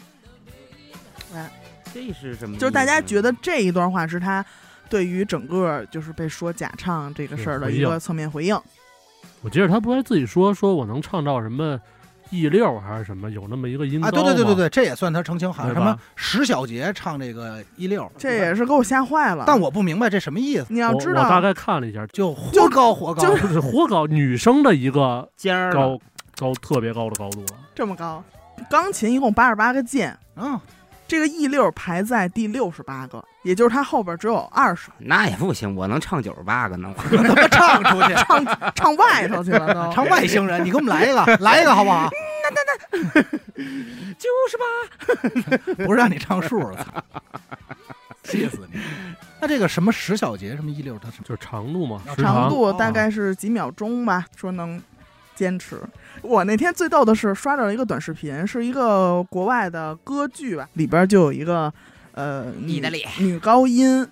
[1.93, 2.57] 这是什么？
[2.57, 4.43] 就是大家觉得这一段话是他
[4.93, 8.55] 对于整个就是被说假唱这个事儿的一个侧面回应。
[9.41, 11.81] 我记得他不还自己说说我能唱到什么
[12.29, 19.45] E 六还是什么，有那么一个音高啊，对对对对，对，这也算他澄清，好像什么石小杰唱这个 E 六，这也是给我吓坏了。
[19.47, 25.99] 但我不明白这什么意思，你要知道，我大概看了一下，就活高活高，就是活高女生的一个尖儿高
[26.37, 27.57] 高特别高的高度了。
[27.73, 28.23] 这么高，
[28.69, 30.59] 钢琴一共八十八个键，嗯，
[31.07, 36.93] 这个 E 六排在第六十八个，也就是他后边只有二十，那也不行，我能唱九十八个呢。
[36.97, 39.93] 他妈唱出去， 唱唱外头去了都。
[39.93, 42.09] 唱外星人，你给我们来一个，来一个好不好？
[42.43, 42.61] 那那
[43.13, 43.21] 那，
[44.17, 44.57] 九十
[45.77, 47.03] 八，不是让你唱数了，
[48.23, 48.79] 气死你！
[49.41, 51.25] 那这个什么十小节什么一溜，它什么？
[51.27, 54.81] 就是长度嘛，长度大概是几秒钟吧，说能
[55.35, 55.81] 坚持。
[56.21, 61.73] 我那天最逗的是刷到了一个短视频，是一个国外的歌剧吧，里边就有一个
[62.13, 63.09] 呃你的脸。
[63.19, 64.07] 女高音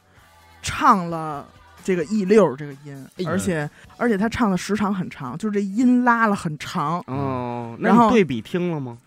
[0.62, 1.48] 唱了
[1.84, 7.00] 这个 E 六这个音，而且而且她唱的时长很长，就是这音拉了很长。
[7.08, 8.98] 哦，那然后你对比听了吗？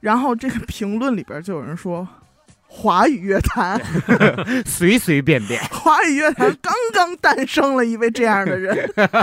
[0.00, 2.06] 然后这个评论里边就有人说。
[2.76, 3.80] 华语乐坛，
[4.66, 8.76] 随随便便， 华语乐坛刚刚诞生了一位这样的人，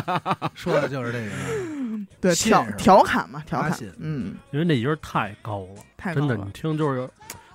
[0.55, 1.31] 说的就是这个，
[2.21, 2.77] 对，调是吧？
[2.77, 7.09] 调侃嘛，调侃信，嗯，因为那音儿太高了，太高真的，了你听就是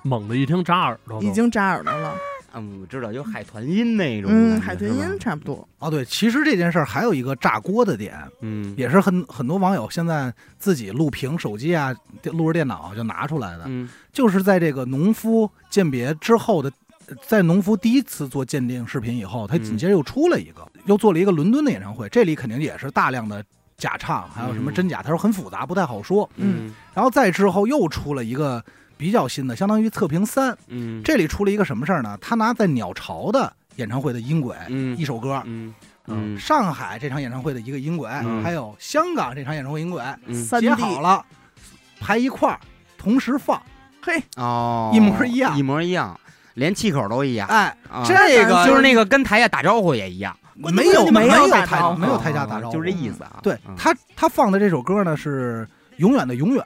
[0.06, 1.26] 猛的一听扎耳朵都。
[1.26, 2.14] 已经扎耳朵了。
[2.58, 5.68] 嗯，我知道有海豚音那种，嗯，海豚音差不多。
[5.78, 11.94] 哦，对，其实这件事儿还有一个炸锅的点，嗯，也是很很多网友现在自己录屏手机啊、
[12.32, 16.72] 录着电脑就拿出来的，嗯就是在这个农夫鉴别之后的，
[17.26, 23.44] 在农夫第一次做鉴定视频以后，他紧接着又出了一个，又做了一个伦敦的演唱会，这里肯定也是大量的
[23.76, 26.26] 假唱，还有什么真假，他说很复杂，不太好说。
[26.36, 28.64] 嗯然后再之后又出了一个
[28.96, 32.16] 比较新的，相当于测评三，嗯，这里出了一个什么事儿呢？
[32.20, 35.42] 他拿在鸟巢的演唱会的音轨，嗯一首歌。
[35.44, 35.74] 嗯
[36.08, 41.24] 嗯上海这场演唱会的一个音轨，嗯还有香港这场演唱会音轨，嗯三好了，
[41.98, 42.60] 排一块儿，
[42.96, 43.60] 同时放，
[44.00, 46.18] 嘿，哦，一模一样一模一样，
[46.54, 47.48] 连气口都一样。
[47.48, 51.46] 哎，啊这个就是那个跟台下打招呼也一样，没有没有
[51.96, 53.40] 没有台下打招呼，就是这意思啊。
[53.42, 56.64] 对嗯他他放的这首歌呢是永远的永远，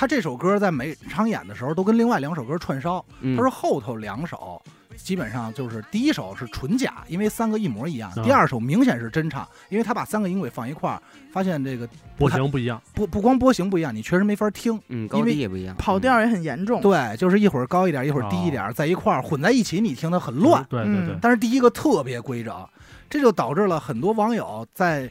[0.00, 4.58] 他这首歌在每场演的时候都跟另外两首歌串烧，嗯他说后头两首。
[4.96, 11.86] 基本上就是第一首是纯假，因为三个一模一样；啊第二首明显是真唱，因为他把三个音轨放一块儿，发现这个
[12.16, 14.80] 波形不一样，不不光波形不一样，你确实没法听。
[14.88, 16.80] 嗯，高因为低也不一样，跑调也很严重。
[16.80, 20.64] 对，就是一会儿高一点，一会儿低一点，在一块儿混在一起，你听得很乱。
[20.70, 22.66] 对对对嗯，但是第一个特别规整，
[23.10, 25.10] 这就导致了很多网友在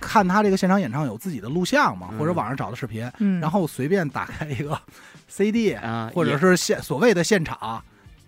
[0.00, 4.76] 看他这个现场演唱有自己的录像嘛，嗯或者网上找的视频，嗯，然后随便打开一个
[5.28, 7.82] CD，啊，或者是现所谓的现场，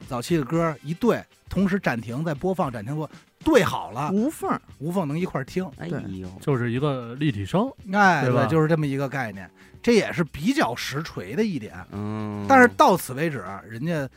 [0.09, 3.09] 早期的歌一对，同时暂停再播放，暂停播，
[3.45, 5.69] 对好了，无缝儿，无缝能一块儿听。
[5.79, 9.51] 哎呦，就是一个立体声，哎，对吧就是这么一个概念，
[9.83, 11.75] 这也是比较实锤的一点。
[11.91, 14.09] 嗯，但是到此为止，人家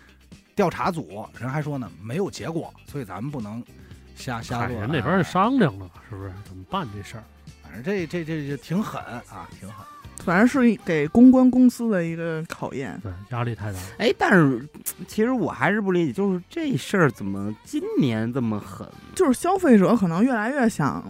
[0.56, 3.64] 调查组人还说呢，没有结果，所以咱们不能
[4.16, 4.80] 瞎瞎嗨说。
[4.80, 6.32] 人那边哎商量了，是不是？
[6.46, 7.24] 怎么办这事儿？
[7.84, 9.86] 这这这这挺狠啊，挺狠。
[10.24, 13.00] 反正是给公关公司的一个考验。
[13.04, 13.86] 对，压力太大了。
[14.00, 14.68] 哎，但是
[15.08, 18.88] 其实我还是不理解，就是这事儿怎么今年这么狠？
[19.14, 21.04] 就是消费者可能越来越想，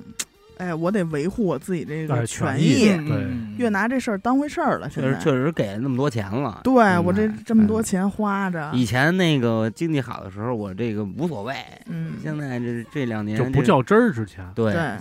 [0.58, 4.90] 哎，我得维护我自己这哎个权益，对嗯越拿这事儿当回事儿了。
[4.90, 6.60] 确实现在确实给了那么多钱了。
[6.64, 11.56] 对我这嗯这么多钱花着，以前那个经济好的时候，我这个无所谓。
[11.86, 14.92] 嗯，现在这这两年就不较真儿，之前对对。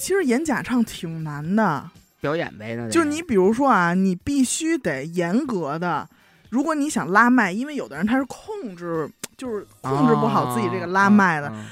[0.00, 1.90] 其实演假唱挺难的，
[2.22, 2.90] 表演呗，那得。
[2.90, 6.08] 就你比如说啊，你必须得严格的，
[6.48, 11.66] 如果你想拉麦，因为有的人他是控制，就是控制不好自己这个拉麦的，啊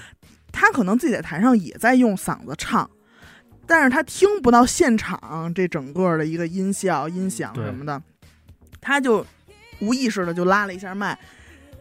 [0.53, 2.89] 他可能自己在台上也在用嗓子唱，
[3.67, 8.03] 但是他听不到现场这整个的一个音效、音响什么的，
[8.81, 9.25] 他就
[9.81, 11.19] 无意识的就拉了一下麦，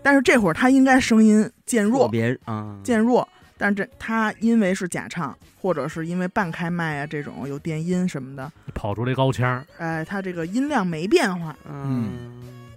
[0.01, 3.27] 但是这会儿他应该声音渐弱，别啊，渐弱。
[3.57, 12.09] 但是这他因为是假唱，或者是因为半开麦啊这种有电音什么的，跑出来高腔儿，哎，他这个音量没变化，嗯，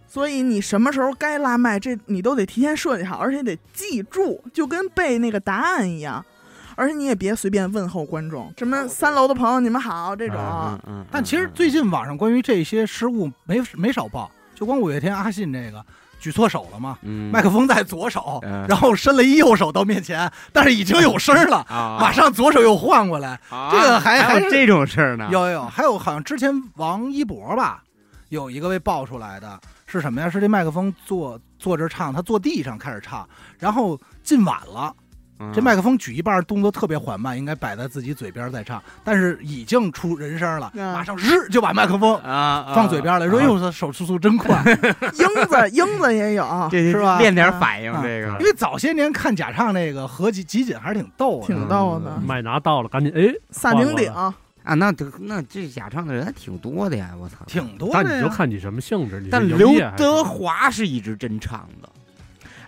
[0.08, 6.24] 所以你什么时候该拉麦，这你都得提前设计好，而且得记住，就跟背那个答案一样。
[6.76, 15.84] 而且你也别随便问候观众，什么三楼的朋友你们好这种，嗯嗯，但其实最近网上关于这些失误没没少报，就光五月天阿信这个
[16.20, 23.40] 举错手了嘛，嗯麦克风在左手，嗯然后伸了一右手到面前，但是已经有声了， 啊，马上左手又换过来。
[23.48, 25.28] 啊这个还还有这种事儿呢？
[25.32, 27.82] 有有有，还有好像之前王一博吧，
[28.28, 30.28] 有一个被爆出来的是什么呀？
[30.30, 33.28] 是这麦克风坐坐着唱，他坐地上开始唱，
[33.58, 34.94] 然后进晚了。
[35.40, 35.50] 嗯。
[35.52, 40.92] 这麦克风举一半，动作特别缓慢，应该摆在自己嘴边再唱，但是已经出人声了，嗯。
[40.92, 43.44] 马上日就把麦克风啊放嘴边了，说：“啊。
[43.44, 44.62] 哟，他手速速真快。
[45.18, 52.12] 英子英子也有，这是吧练点反应啊这个”因为早些年看假唱那个合集集锦还是挺逗的，挺逗的。
[52.16, 52.22] 嗯。
[52.26, 54.12] 麦拿到了，赶紧哎，萨顶顶，
[54.62, 57.36] 啊，那得那这假唱的人还挺多的呀，我操！
[57.46, 58.16] 挺多但的呀。
[58.18, 61.88] 你就看你什么性质，你但刘德华是一直真唱的，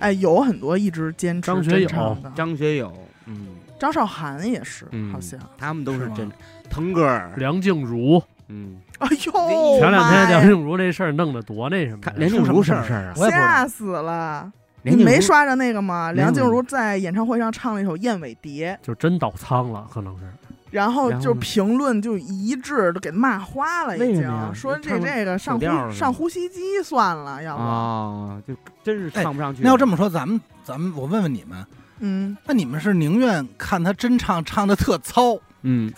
[0.03, 2.93] 哎，有很多一直坚持张学友真唱的，张学友，
[3.27, 3.47] 嗯
[3.79, 5.38] 张韶涵也是，嗯，好像。
[5.57, 6.31] 他们都是是吗真。
[6.69, 13.15] 腾格尔，梁静茹，嗯，哎呦，前两天梁静茹这事儿弄得多那什么梁静茹什么事儿啊？
[13.17, 14.51] 我也不知道吓死了！
[14.83, 16.11] 梁静茹你没刷着那个吗？
[16.12, 20.25] 梁静茹梁静茹在演唱会上唱了一首《燕尾蝶》，就真倒仓了，可能是
[20.73, 25.61] 然后就评论就一致都给骂花了，已经说这这个上
[25.93, 29.63] 上呼吸机算了，要不啊，就真是唱不上去。
[29.63, 31.65] 那要这么说，咱们咱们我问问你们，
[32.01, 35.93] 嗯，那你们是宁愿看他真唱唱的特糙，嗯，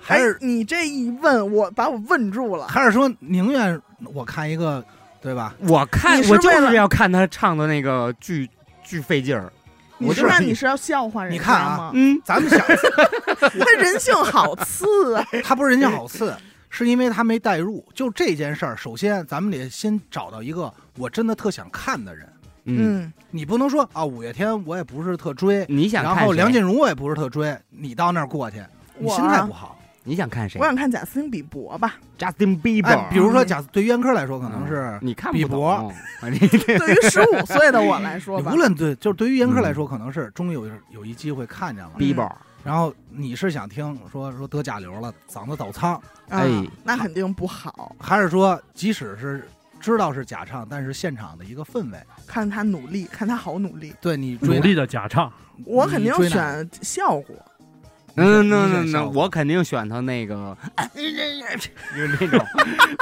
[0.00, 3.78] 还是哎你这一问我把我问住了，还是说宁愿
[4.14, 4.84] 我看一个，
[5.20, 5.54] 对吧？
[5.66, 8.48] 我看你是我就是要看他唱的那个巨
[8.84, 9.52] 巨费劲儿。
[9.96, 11.90] 你是那你是要笑话人家你看啊吗？
[11.94, 12.60] 嗯，咱们想，
[13.58, 15.26] 他人性好次啊！
[15.44, 16.34] 他不是人性好次，
[16.70, 17.84] 是因为他没代入。
[17.94, 22.28] 就这件事儿，首先咱们得先找到一个我真的特想看的人。
[22.66, 28.58] 嗯，嗯，你不能说啊，五月天我也不是特追，然后你想看谁梁静茹我也不是特追，你到那儿过去，
[28.98, 29.78] 你我心态不好。
[30.06, 31.94] 你想看谁我想看贾斯汀比伯吧。
[32.18, 41.90] ？Justin Bieber，哎，比如说贾斯对于严科来说，可能是你看不比伯 对于十五岁的我来说吧，无论对，就是对于严科来嗯说，可能是终于有有一机会看见了。
[41.98, 42.30] Bieber，
[42.64, 46.48] 然后你是想听说说得甲流了，嗓子倒仓，啊哎
[46.82, 47.94] 那肯定不好。
[48.00, 49.46] 还是说即使是
[49.78, 55.30] 知道是假唱，但是现场的一个氛围，看他努力，看他好努力，对你追努力的假唱，
[55.66, 57.36] 我肯定选效果。
[58.16, 60.56] 嗯，你那那那，我肯定选他那个，
[60.94, 62.46] 就是那种，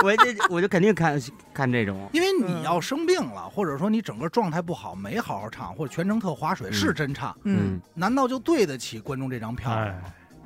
[0.02, 1.20] 我这我就肯定看
[1.52, 9.76] 看这种，因为你嗯要生病了，或者说你整个状态不好，没好好唱，或者全程特划水，嗯是真唱，嗯，难道就对得起观众这张票吗？
[9.76, 9.94] 哎，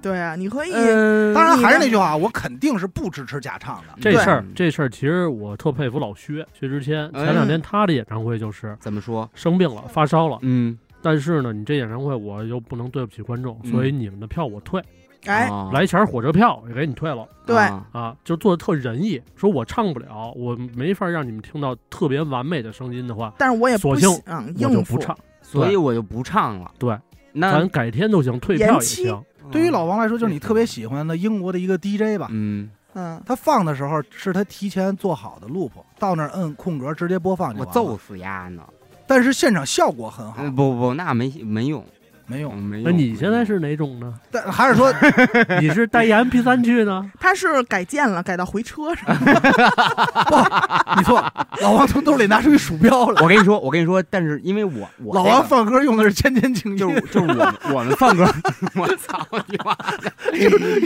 [0.03, 3.95] 对啊，你可以，嗯，当然还是那句话，我肯定是不支持假唱的。
[4.01, 9.29] 这事儿这事儿其实我特佩服老薛薛之谦，哎前两天他的演唱会就是怎么说？
[9.35, 10.77] 生病了发烧了，嗯，
[11.07, 14.83] 但是呢，你这演唱会我又不能对不起观众，嗯所以你们的票我退，
[15.27, 17.25] 哎，啊来钱儿火车票也给你退了。
[17.47, 24.97] 对啊啊，就做的特仁义，说我唱不了，我没法让你们听到特别完美的声音的话，但是我也不索性想我就应付。
[24.97, 25.17] 不唱。
[25.41, 26.73] 所以我就不唱了。
[26.77, 26.99] 对，
[27.33, 29.25] 那咱改天都行，退票也延期行。
[29.53, 38.65] 对于老王来说，就是你特别喜欢的英国的一个 DJ 吧，嗯，嗯，他放的时候是他提前做好的 loop，到那儿摁空格直接播放就完了我揍死丫呢！
[39.07, 41.85] 但是现场效果很好，不不不，那没没用，
[42.27, 42.53] 没用。
[42.57, 42.85] 嗯没有。
[42.85, 44.13] 那你现在是哪种呢？
[44.31, 44.93] 但还是说，
[45.61, 47.11] 你是带 MP 三去呢？
[47.21, 49.07] 他是改建了，改到回车上。
[50.97, 51.25] 你错，
[51.61, 58.27] 老王从兜里拿出一鼠标来，我跟你说，我跟你说，但是因为我我老王放歌用的是千千静就，是就是我们我们放歌，
[58.75, 60.13] 我操你妈的！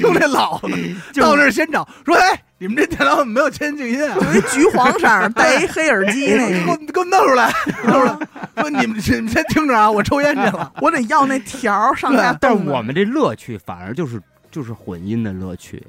[0.01, 0.69] 用这老的，
[1.13, 4.17] 就是到那儿先找说，哎，你们这电脑怎么没有千千静音啊？
[4.21, 7.53] 有一橘黄色儿，戴一黑耳机那个，给我给我弄出来，
[7.85, 8.17] 弄出来，
[8.61, 10.73] 说你们你们先听着啊，我抽烟去了。
[10.81, 12.63] 我得要那条儿上下但是。
[12.69, 15.83] 我们这乐趣反而就是就是混音的乐趣。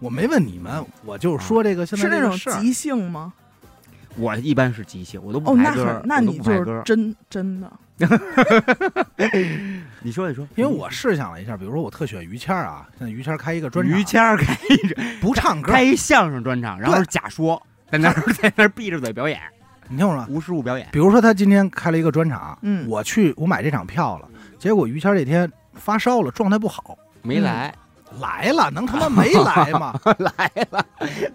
[0.00, 3.32] 我没问你们，我就是说这个现在是那种即兴吗？
[4.16, 6.82] 我一般是即兴，我都不哦，那排歌，很，那我都你就是不排歌。
[6.84, 7.72] 真真的。
[10.02, 14.56] 你说你说，因为我试想了一下，比如说我特喜欢于谦儿啊，现在于谦儿开一个专场，于谦儿开
[15.20, 17.60] 不唱歌开，一相声专场，然后对是假说，
[17.90, 19.40] 在那儿在那儿闭着嘴表演，
[19.88, 20.86] 你听我说，无实物表演。
[20.92, 24.28] 比如说他今天开了一个专场，嗯我去我买这场票了，
[24.58, 27.74] 结果于谦儿这天发烧了，状态不好，没来，
[28.20, 29.98] 来了能他妈没来吗？
[30.18, 30.84] 来了，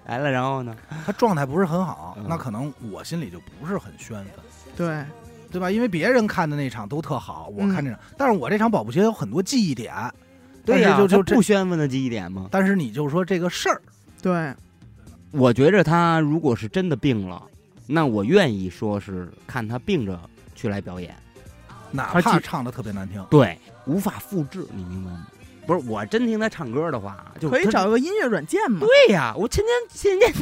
[0.05, 0.75] 来了，然后呢？
[1.05, 4.27] 他状态不是很好嗯，那可能我心里就不是很宣愤。
[4.75, 5.03] 对，
[5.51, 5.69] 对吧？
[5.69, 9.93] 因为别人看的那场都特好，我嗯看这场，但是我这场保不齐有很多记忆点，
[10.65, 12.47] 对呀，就就不，宣愤的记忆点吗？
[12.51, 13.81] 但是你就说这个事儿，
[14.21, 14.53] 对，
[15.31, 17.41] 我觉着他如果是真的病了，
[17.87, 20.19] 那我愿意说是看他病着
[20.55, 21.15] 去来表演。
[21.91, 23.55] 哪怕唱的特别难听，对，
[23.85, 25.27] 无法复制，你明白吗？
[25.67, 28.79] 不是，我真听他唱歌的话，就可以他找个音乐软件嘛。
[28.79, 29.63] 对呀，我天
[29.93, 30.33] 天天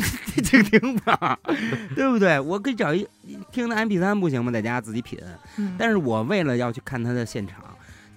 [0.42, 1.38] 天听听吧，
[1.94, 2.40] 对不对？
[2.40, 3.06] 我可以找一
[3.52, 4.50] 听他 MP 三不行吗？
[4.52, 5.20] 在家自己品。
[5.58, 7.58] 嗯，但是我为了要去看他的现场，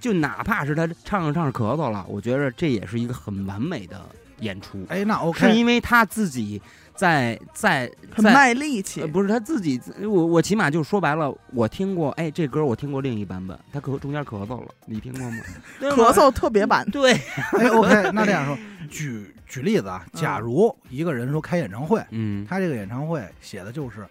[0.00, 4.00] 就哪怕是他唱着唱着咳嗽了，我觉得这也是一个很完美的
[4.38, 6.62] 演出，哎，那 OK，是因为他自己
[6.94, 8.24] 在在很。
[8.24, 9.06] 卖力气呃，。
[9.08, 15.38] 不是他自己，我我起码就说白了，我听过，哎，这歌我听过另一版本，他咳中间咳嗽了，你听过吗？
[15.80, 17.12] 咳嗽特别版， 对，
[17.58, 18.56] 哎 OK，那这样说，
[18.90, 24.06] 举举例子啊，假如一个人说开演唱会，嗯，他这个演唱会写的就是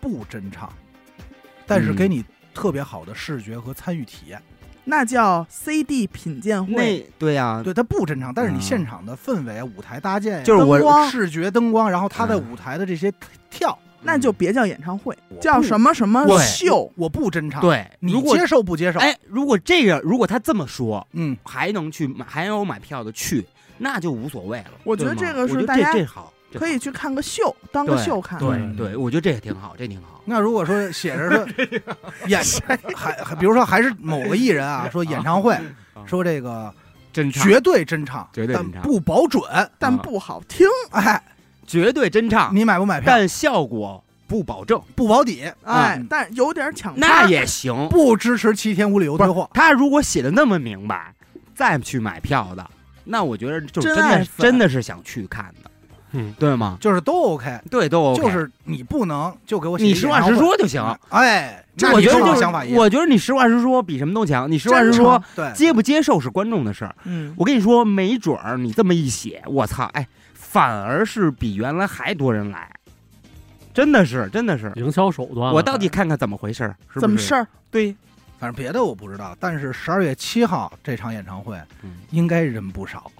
[0.00, 0.72] 不真唱，
[1.66, 2.24] 但是给你
[2.54, 4.40] 特别好的视觉和参与体验。
[4.88, 6.72] 那叫 CD 品鉴会。
[6.74, 13.12] 那对呀、对，它不真唱，但是你嗯现场的氛围、舞台搭建、就是我灯光视觉灯光，然后他在嗯舞台的这些
[13.50, 16.90] 跳，那就别叫演唱会，叫什么什么秀。
[16.94, 23.44] 我不真唱，，对，你接受不接受？，哎，如果这个如果他这么说，嗯，还能去买，还有买票的去，
[23.78, 24.70] 那就无所谓了。
[24.84, 28.38] 我觉得这个是大家这好可以去看个秀，当个秀看。
[28.38, 30.20] 对嗯对，我觉得这也挺好，这挺好。
[30.24, 31.46] 那如果说写着说
[32.26, 32.42] 演
[32.96, 35.56] 还还比如说还是某个艺人啊，说演唱会
[36.06, 36.72] 说这个
[37.12, 39.42] 真唱，绝对真唱，绝对真唱不保准。
[39.78, 40.66] 但不好听。
[40.90, 41.22] 哎，
[41.66, 43.06] 绝对真唱，你买不买票？
[43.06, 47.28] 但效果不保证，不保底，哎嗯，但有点抢那。
[47.28, 47.88] 也行。
[47.88, 49.48] 不支持七天无理由退货。
[49.54, 51.14] 他如果写的那么明白，
[51.54, 52.68] 再去买票的，
[53.04, 55.70] 那我觉得就真的真的是想去看的，
[56.16, 56.78] 嗯，对吗？
[56.80, 58.22] 就是都 OK，对，都 OK。
[58.22, 60.82] 就是你不能就给我写你实话实说就行。
[61.10, 62.78] 哎，我觉得就想法一样。
[62.78, 64.50] 我觉得你实话实说比什么都强。
[64.50, 66.94] 你实话实说，对，接不接受是观众的事儿。
[67.04, 72.70] 嗯，我跟你说，没准儿你这么一写，我操，哎，反而是比原来还多人来，
[73.74, 74.72] 真的是，真的是。
[74.76, 75.52] 营销手段。
[75.52, 77.46] 我到底看看怎么回事儿，是怎么事儿？
[77.70, 77.94] 对，
[78.38, 83.10] 反正别的我不知道，但是十二月七号这场演唱会嗯应该人不少。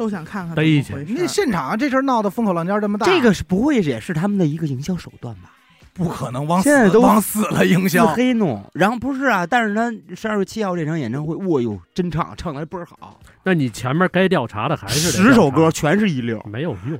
[0.00, 1.26] 都想看看逮去那怎么回事儿。
[1.26, 5.52] 现场啊，这事儿闹得风口浪尖这么大，这个是不会也是他们的一个营销手段吧？
[5.92, 8.06] 不可能往死现在都往死了营自销。
[8.14, 16.40] 黑弄，然后不是啊，但是他十二月七号这场演唱会，我哟，真唱唱的还倍儿好，那你前面该调查的还是十首歌全是一溜。
[16.50, 16.98] 没有用，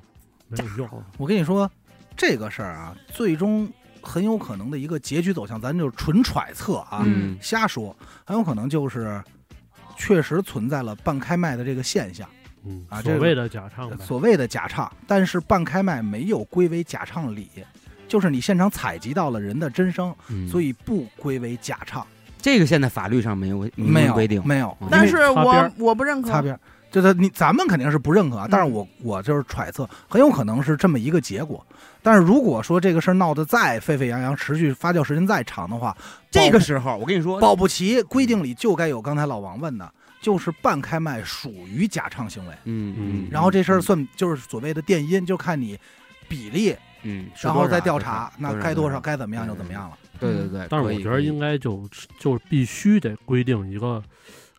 [0.49, 1.05] 没有用。
[1.17, 1.71] 我跟你说，
[2.15, 3.67] 这个事儿啊，最终
[4.03, 7.97] 很有可能的一个结局走向，咱就是纯揣测啊，嗯瞎说，
[8.27, 9.23] 很有可能就是
[9.97, 12.29] 确实存在了半开麦的这个现象，
[12.65, 13.99] 嗯啊，这所谓的假唱。
[13.99, 17.49] 所谓的假唱，但是半开麦没有归为假唱里，
[18.09, 22.07] 就是你现场采集到了人的真声，嗯所以不归为假唱，
[22.41, 26.31] 这个现在法律上没有没有规定，没有，嗯但是我我不认可。
[26.31, 26.59] 擦边。
[26.91, 31.65] 就是你，咱们肯定是不认可但是我我就是揣测，很有可能是这么一个结果。
[32.03, 35.97] 但是如果说这个事儿闹得再沸沸扬扬，持续发酵时间再长的话，
[36.33, 39.89] 这个时候我跟你说，保不齐规定里就该有刚才老王问的，
[40.21, 45.79] 就是半开麦属于假唱行为，嗯嗯然后这事儿算就是所谓的电音，就看你
[46.29, 49.99] 比例，嗯，然后再调查，那该多少少，该怎么样就怎么样了。
[50.19, 50.67] 对对对。
[50.69, 54.03] 但是我觉得应该就就必须得规定一个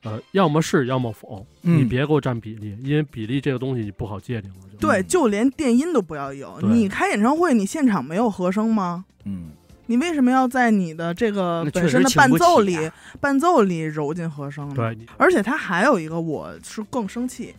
[0.04, 4.58] 呃，要么是，要么否，嗯你别给我占比例，因为比例这个东西你不好界定了。
[4.80, 6.60] 对，嗯就连电音都不要有。
[6.62, 9.06] 你开演唱会，你现场没有和声吗？
[9.26, 9.52] 嗯，
[9.92, 14.76] 你为什么要在你的这个本身的伴奏里啊，伴奏里揉进和声呢？
[14.76, 17.54] 对，而且他还有一个，我是更生气，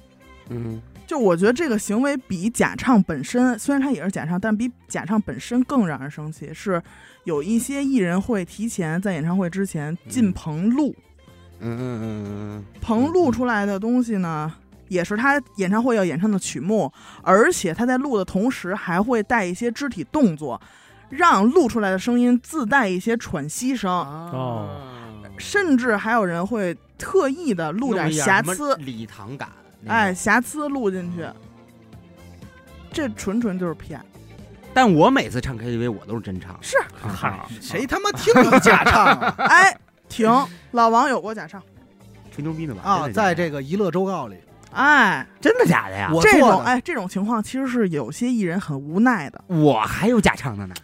[0.49, 0.81] 嗯。
[1.05, 6.55] 就我觉得这个行为比假唱本身，虽然他也是假唱，但比假唱本身更让人生气。
[6.55, 6.83] 是
[7.25, 10.95] 有一些艺人会提前在演唱会之前进嗯棚录，
[11.61, 14.51] 嗯嗯嗯嗯棚录出来的东西呢，
[14.89, 20.59] 也是他演唱会要演唱的曲目，而且他在录的同时还会带一些肢体动作，
[21.13, 24.69] 让录出来的声音自带一些喘息声，哦。
[25.39, 29.49] 甚至还有人会特意的录点瑕疵，礼堂感，
[29.87, 31.27] 哎，，瑕疵录进去，
[32.93, 34.01] 这纯纯就是骗。
[34.75, 36.77] 但我每次唱 KTV 我都是真唱，是。
[37.61, 39.35] 谁他妈听你假唱啊？
[39.49, 39.77] 哎，
[40.09, 40.31] 停，
[40.71, 41.61] 老王有过假唱，
[42.31, 42.83] 吹牛逼呢吧？
[42.83, 44.37] 啊，在这个娱乐周告里，
[44.71, 46.11] 哎，真的假的呀？
[46.13, 49.43] 我这种哎这种情况其实是有些艺人很无奈的。
[49.49, 50.75] 我还有假唱的呢，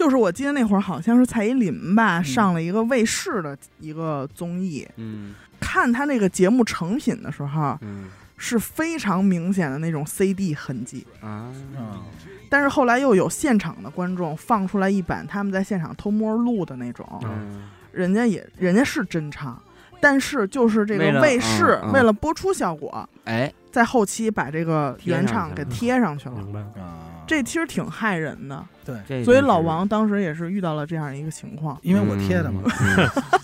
[0.00, 5.34] 就是我记得那会儿好像是蔡依林吧，上了一个卫视的一个综艺，嗯。
[5.60, 8.06] 看他那个节目成品的时候，嗯。
[8.38, 11.06] 是非常明显的那种 CD 痕迹。
[11.20, 12.00] 啊，嗯，
[12.48, 17.68] 但是后来又有现场的观众放出来一版他们在现场偷摸录的那种，嗯。
[17.92, 19.62] 人家也人家是真唱，
[20.00, 21.92] 但是就是这个卫视嗯嗯。
[21.92, 26.60] 为了播出效果，哎，在后期把这个原唱给贴上去了，明白。
[26.60, 26.66] 了。
[26.82, 28.66] 啊，这其实挺害人的。
[28.84, 31.78] 对，所以老王当时也是遇到了这样一个情况。
[31.80, 32.62] 因为我贴的嘛。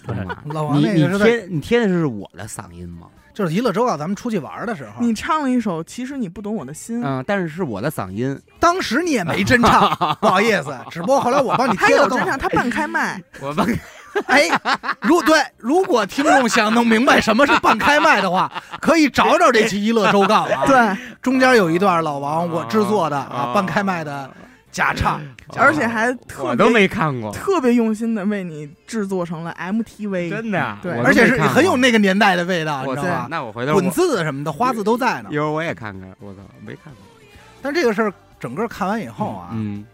[0.52, 3.06] 老王那个是贴你贴的是我的嗓音吗？
[3.32, 12.36] 就是娱乐周告，咱们出去玩的时候，你唱了一首《其实你不懂我的心》，嗯，但是是我的嗓音，当时你也没真唱， 不好意思，只不过后来我帮你他有真唱，。
[12.36, 13.64] 他半开麦，我帮
[14.26, 14.48] 哎，
[15.02, 18.50] 如对，如果听众想弄明白什么是半开麦的话，
[18.80, 24.30] 可以找找这期一乐周告啊。，对，中间有一段老王我制作的啊啊半开麦的
[24.70, 25.20] 假唱，
[25.56, 30.92] 而且还特我都别没看过，特别用心的为你制作成了 MTV，真的呀，对。
[31.00, 33.26] 而且是很有那个年代的味道，你知道吧？
[33.30, 35.28] 那我回头滚字什么的花字都在呢。
[35.30, 37.02] 一会儿我也看看，我操，没看过。
[37.62, 39.84] 但这个事儿整个看完以后啊，嗯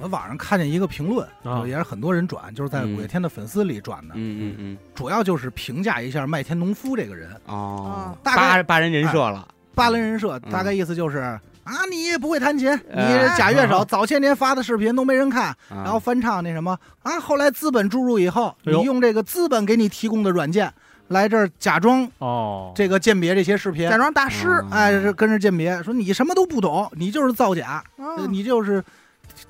[0.00, 1.64] 我网上看见一个评论，啊。
[1.66, 2.94] 也是很多人转，就是在嗯。
[2.94, 10.52] 五月天的粉丝里转的，嗯嗯嗯，主要就是评价一下麦田农夫这个人，哦，大概八八人人设了，八人人设，嗯。
[10.52, 11.38] 大概意思就是。
[11.64, 20.70] 啊，你也不会弹琴，你哎是假乐手，早些年发的视频都没人看，然然后翻唱那什么啊，后来资本注入以后，哎呦你用这个资本给你提供的软件
[21.08, 28.84] 来这儿假装哦，这个鉴别这些视频假，装大师，哦哎，这跟着鉴别，说你什么都不懂，你就是造假，呃嗯你就是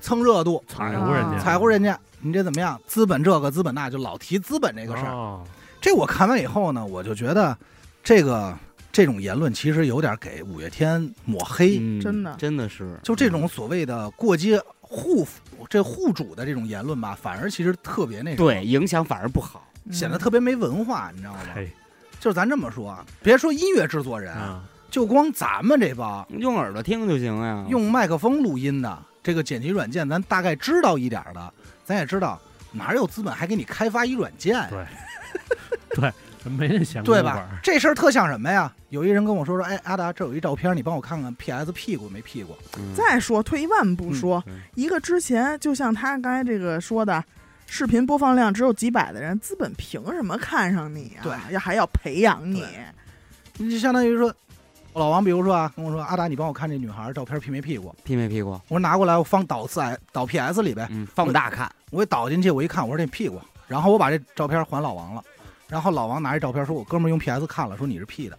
[0.01, 2.80] 蹭热度，踩乎人家，踩乎人家，你这怎么样？
[2.87, 5.12] 资本这个资本那，就老提资本这个事儿。
[5.12, 5.45] 哦
[5.80, 7.55] 这我看完以后呢，我就觉得
[8.03, 8.57] 这个
[8.91, 15.28] 这种言论其实有点给五月天抹黑，嗯真的真的是，就这种所谓的过街护
[15.68, 19.62] 这户主的这种言论吧，反而其实特别那什么对，影响反而不好。
[19.85, 21.41] 嗯显得特别没文化，你知道吗？
[22.18, 27.66] 就是咱这么说，啊，别说音乐制作人，啊，就光咱们这帮用耳朵听就行呀。
[27.68, 31.52] 用麦克风录音的这个剪辑软件，咱大概知道一点儿的，
[31.84, 34.84] 咱也知道哪有资本还给你开发一软件对，
[35.96, 36.12] 对
[36.52, 37.48] 没人闲工对吧？
[37.62, 38.70] 这事儿特像什么呀？
[38.90, 42.54] 有一人跟我说说，哎，阿达，这有一照片，你帮我看看 PS 屁股没屁股？
[42.76, 47.24] 嗯再说退一万步说，嗯一个之前就像他刚才这个说的，
[47.66, 51.24] 视频播放量只有几百的人，资本凭什么看上你啊？
[51.24, 52.62] 对要还要培养你，
[53.56, 54.32] 你就相当于说，
[54.95, 58.51] 老王，比如说啊，跟我说，阿达，你帮我看这女孩照片 P 没屁股？？P 没屁股？
[58.68, 61.70] 我说拿过来，我放导四 I 导 PS 里呗，嗯，放大看。
[61.90, 65.22] 我给导进去，我一看，我说这屁股，然后我把这照片还老王了，
[65.68, 68.38] 然后老王拿这照片说，我哥们儿用 PS 看了，说你是 P 的，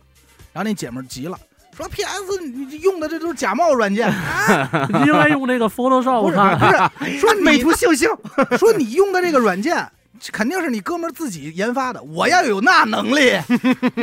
[0.53, 1.37] 然后那姐们儿急了，
[1.75, 8.07] 说 PS 你你用的这都是假冒软件啊， 应该用那个 Photoshop 不是，不是，说你 美图秀秀，
[8.57, 9.85] 说你用的这个软件。
[10.31, 13.33] 肯定是你哥们儿自己研发的，我要有那能力，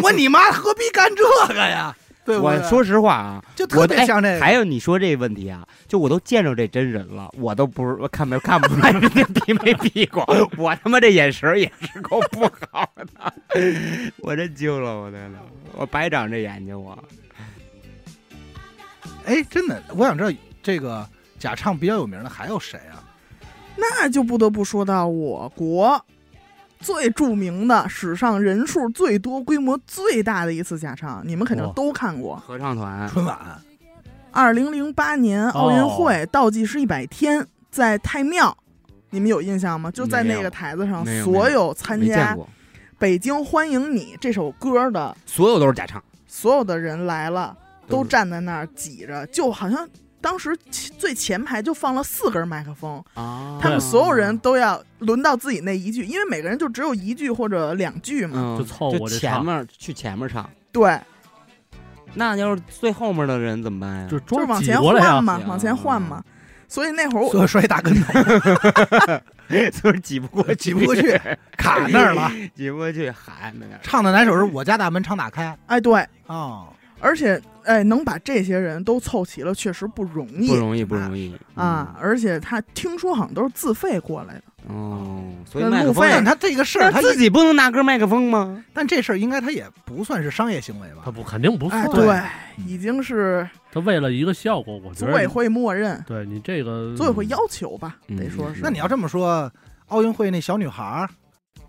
[0.03, 1.97] 我你妈何必干这个呀？
[2.25, 2.39] 对对？
[2.39, 10.25] 我说实话啊，就特我别像这个，哎还有你说这个问题啊，就我都见着这真人了，我都不是我看没看不出来人家闭没闭过，
[10.57, 13.33] 我他妈这眼神也是够不好的，
[14.19, 15.39] 我真惊了，我天呐，
[15.75, 16.97] 我白长这眼睛我。
[19.25, 20.31] 哎，真的，我想知道
[20.63, 21.09] 这个
[21.39, 23.03] 假唱比较有名的还有谁啊？
[23.77, 26.05] 那就不得不说到我国
[26.83, 32.37] 最著名的、史上人数最多、规模最大的一次假唱，你们肯定都看过。
[32.37, 33.39] 合唱团，春晚。
[34.33, 38.57] 二零零八年奥运会倒计时一百天，在太庙，
[39.11, 39.91] 你们有印象吗？
[39.91, 42.37] 就在那个台子上所有参加
[42.99, 47.57] 北京欢迎你》这首歌的所有都是假唱，所有的人来了，
[47.87, 49.87] 都站在那儿挤着，就好像
[50.23, 50.57] 当时
[50.99, 58.33] 最前排就放了四根麦克风，啊，他们所有人都要轮到自己那一句，因为每个人就只有一句或者两句嘛。
[58.37, 60.49] 嗯就凑合着前面去前面唱。
[60.71, 60.99] 对，
[62.15, 64.09] 那要是最后面的人怎么办呀？
[64.09, 66.23] 就就是往前换，嘛，往前换嘛。
[66.69, 68.13] 所以那会儿我摔一大跟头，
[69.83, 71.21] 就是挤不过，挤不过去，
[71.55, 72.31] 卡那儿了。
[72.57, 73.79] 挤不过去，喊那点。
[73.83, 76.69] 唱的哪首是我家大门常打开哎对，哦，
[77.03, 81.97] 而且哎能把这些人都凑齐了，确实不容易不容易，不容易啊。！
[82.01, 88.65] 而且他听说好像都是自费过来的，嗯哦，所以那麦克风但他这个事儿，他自己不能拿根麦克风吗？
[88.73, 91.03] 但这事儿应该他也不算是商业行为吧？
[91.05, 98.61] 他不肯定不哎算，对，已经是他为了一个效果，我觉得组委会默认，对你这个组委会要求吧，嗯得说是。
[98.63, 99.51] 那你要这么说，
[99.89, 101.09] 奥运会那小女孩儿，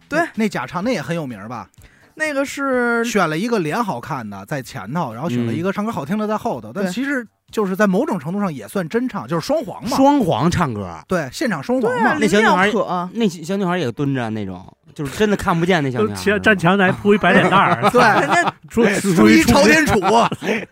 [0.07, 1.67] 对那那假唱那也很有名儿吧？
[2.15, 9.95] 那个是选了一个脸好看的在前头，然后选了一个唱歌好听的在后头，但其实就是在某种程度上也算真唱，就是双簧嘛。
[9.95, 12.17] 双簧唱歌，对，现场双簧嘛。
[12.19, 16.15] 那小女孩可那小女孩也蹲着那种，就是真的看不见那小女孩。
[16.15, 20.03] 就前站墙那还铺一白脸蛋儿， 对，人家说属于朝天杵。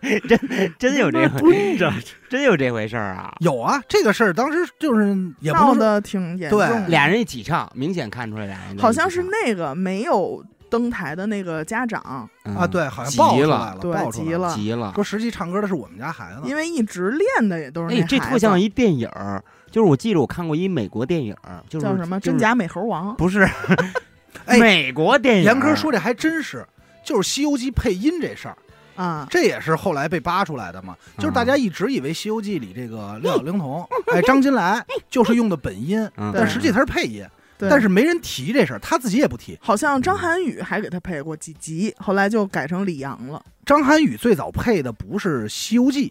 [0.28, 1.92] 真真有这回，蹲着，
[2.28, 3.32] 真有这回事儿啊！
[3.40, 12.56] 有啊，这个事儿当时就是也不闹能说得挺严重对，俩人一起唱，明显看出来俩人好像是那个没有登台的那个家长，嗯。
[12.56, 14.32] 啊，对，好像急爆出来了，了，对爆出来了。
[14.32, 14.54] 急了。
[14.54, 14.92] 急了。
[14.94, 21.36] 说实际唱歌的是我们家孩子，因为一直练的也都是哎，这那孩子特像一电影儿，就是我记得我看过一美国电影，
[21.68, 22.18] 就是叫什么？
[22.18, 23.46] 真假美猴王，不是
[24.46, 25.44] 哎美国电影。
[25.44, 26.66] 严科说这还真是，
[27.04, 28.56] 就是《西游记》配音这事儿，
[28.96, 30.96] 啊，这也是后来被扒出来的嘛。
[31.18, 37.28] 就是大啊家一直以为《西游记》里这个六小龄童，哎，张金来就是用的本音，嗯，但实际他是配音，对，
[37.68, 39.58] 但是没人提这事儿，他自己也不提。
[39.60, 43.42] 好像张涵予还给他配过几集，后来就改成李阳了。
[43.64, 46.08] 张涵予最早配的不是《西游记》，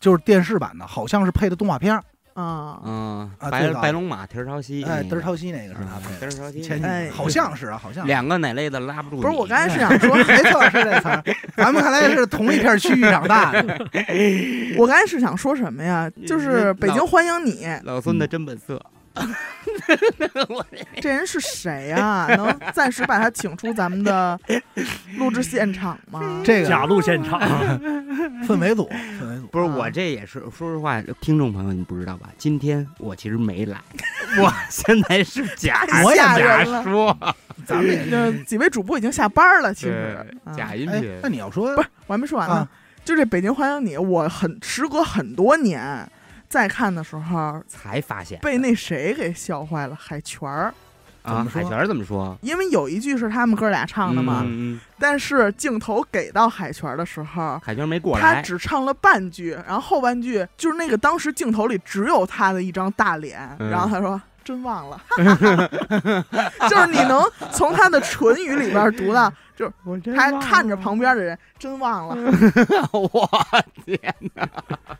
[0.00, 2.02] 就是电视版的，好像是配的动画片儿。
[2.34, 6.32] 啊，嗯，啊白白龙马蹄儿朝西，哎，那个嘚儿朝西那个是他嗯配的。
[6.32, 9.22] 嘚儿朝西，前几哎年好像是啊，好像两个哪类的拉不住你。
[9.22, 11.22] 不是，我刚才是想说，没错是这词儿。
[11.56, 13.62] 咱们看来是同一片区域长大的。
[14.76, 16.10] 我刚才是想说什么呀？
[16.26, 18.84] 就是北京欢迎你，老孙的真本色。
[21.00, 22.26] 这人是谁啊？
[22.36, 24.38] 能暂时把他请出咱们的
[25.18, 26.42] 录制现场吗？
[26.44, 27.40] 这个假录现场，
[28.46, 28.88] 氛围组，
[29.20, 32.28] 氛围组不是啊我这也是，说实话，听众朋友你不知道吧？
[32.36, 33.80] 今天我其实没来，
[34.40, 36.82] 我现在是假太我假人了。
[36.82, 37.16] 说，
[37.64, 42.54] 咱们也这几位主播已经下班了，其实假音频，那你要说不是，我还没说完呢。
[42.56, 42.68] 啊
[43.04, 46.10] 就这《北京欢迎你》，我很时隔很多年
[46.54, 50.72] 再看的时候，才发现被那谁给笑坏了，海泉儿。
[51.22, 52.38] 啊，海泉儿怎么说？
[52.42, 54.46] 因为有一句是他们哥俩唱的嘛，
[54.96, 64.20] 但是镜头给到海泉儿的时候，海泉没过来他，只唱了半句，然后后半句就是那个当时镜头里只有他的一张大脸，嗯然后他说。
[64.44, 65.00] 真忘了，
[66.68, 67.22] 就是你能
[67.52, 69.72] 从他的唇语里边读到，就是
[70.14, 72.14] 他还看着旁边的人，真忘了。
[72.92, 73.28] 我
[73.84, 73.98] 天
[74.34, 74.48] 哪！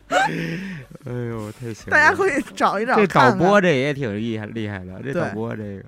[0.08, 1.90] 哎呦，太行了！
[1.90, 3.06] 大家可以找一找这。
[3.06, 5.84] 导播这也挺厉害厉害的，这导播这个，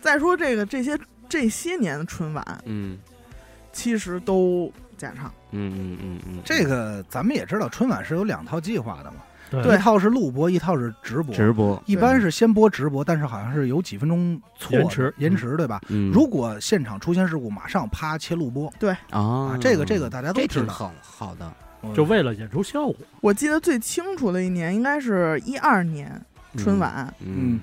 [0.00, 2.98] 再说这个这些这些年的春晚，嗯
[3.72, 5.32] 其实都假唱。
[5.52, 9.18] 嗯嗯嗯嗯，这个，咱们也知道春晚是有两套计划的嘛，
[9.60, 11.34] 对一套是录播，一套是直播。
[11.34, 15.80] 直播，一般是先播直播，但是好像是有几分钟错延迟延迟对吧？
[15.88, 20.72] 嗯，如果现场出现事故，马上啪切录播对啊，，这个这个大家都知道。
[20.72, 22.94] 好好的，嗯就为了演出效果。
[23.20, 26.08] 我记得最清楚的一年应该是一二年
[26.56, 27.58] 春晚，嗯，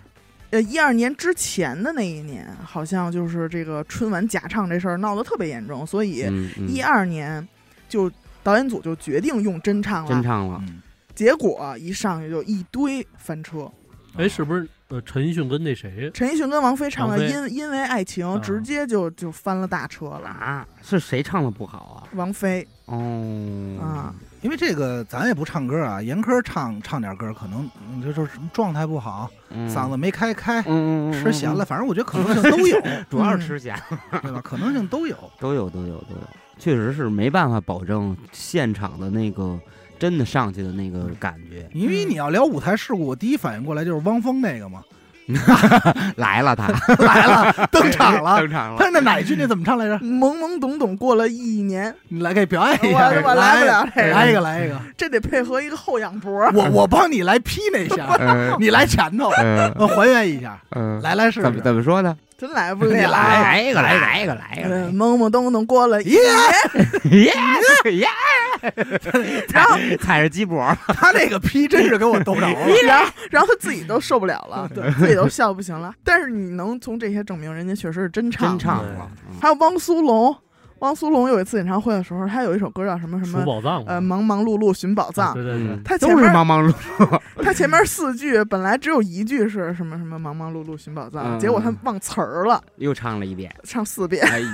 [0.49, 7.47] 呃，一二年之前的那一年，好像就是这个春晚假唱这事儿闹得特别严重，所以嗯嗯一二年
[7.87, 8.11] 就
[8.43, 10.09] 导演组就决定用真唱了。
[10.09, 10.81] 真唱了，嗯，
[11.19, 13.69] 结果一上去就一堆翻车，
[14.15, 16.09] 哎，是不是呃陈奕迅跟那谁？
[16.13, 17.49] 陈奕迅跟王菲唱的《王菲。
[17.49, 18.39] 因因为爱情》啊。
[18.41, 20.29] 直接就就翻了大车了。
[20.29, 22.07] 啊，是谁唱的不好啊？
[22.15, 22.65] 王菲。
[22.85, 22.95] 哦。
[23.81, 29.69] 啊，因为这个咱也不唱歌啊，严科唱唱点歌，可能嗯就就是状态不好，嗯。
[29.69, 33.77] 嗓子没开开，嗯嗯嗯吃咸了，，反正我觉得可能性都有， 主要是吃咸，
[34.21, 34.39] 对吧？
[34.41, 35.17] 可能性都有。
[35.37, 39.59] 都有都有都有，确实是没办法保证现场的那个
[39.99, 41.67] 真的上去的那个感觉。
[41.73, 44.81] 因为你要聊舞台事故，我第一反应过来就是汪峰那个嘛，
[46.17, 46.67] 来了他，
[47.03, 48.39] 来了，登场了。
[48.39, 49.35] 登场了他是那哪一句？
[49.37, 49.99] 那怎么唱来着？
[49.99, 54.79] 懵懵懂懂过了一年，你来给表演一我下，我来不了这个来一个，来一个。
[54.97, 56.31] 这得配合一个后仰脖。
[56.53, 59.29] 我我帮你来劈那下，呃 你来前头，
[59.87, 61.41] 还原一下，呃，来来试试。
[61.43, 62.17] 怎么怎么说呢？
[62.39, 63.11] 真来不你了。
[63.11, 66.19] 来来一个，来一个，来一个，呃懵懵懂懂过了一耶
[67.03, 68.07] 年，耶耶！
[69.53, 72.55] 然后踩着鸡脖，他那个批真是给我逗着了。
[72.85, 75.93] 然后然后他自己都受不了了， 对自己都笑不行了。
[76.03, 78.49] 但是你能从这些证明人家确实是真唱。
[78.49, 79.09] 真唱了。
[79.27, 80.35] 嗯还有汪苏泷，
[80.79, 85.33] 汪苏泷有一次演唱会的时候，他有一首歌叫什么什数么宝藏呃忙忙碌碌寻宝藏。
[85.33, 93.53] 对对对他前面忙忙碌碌， 他前面四句本来只有一句是什么什么忙忙碌碌寻宝藏，嗯结果他忘词儿了，又唱了一遍。
[93.63, 94.25] 唱四遍。
[94.25, 94.47] 哎呦，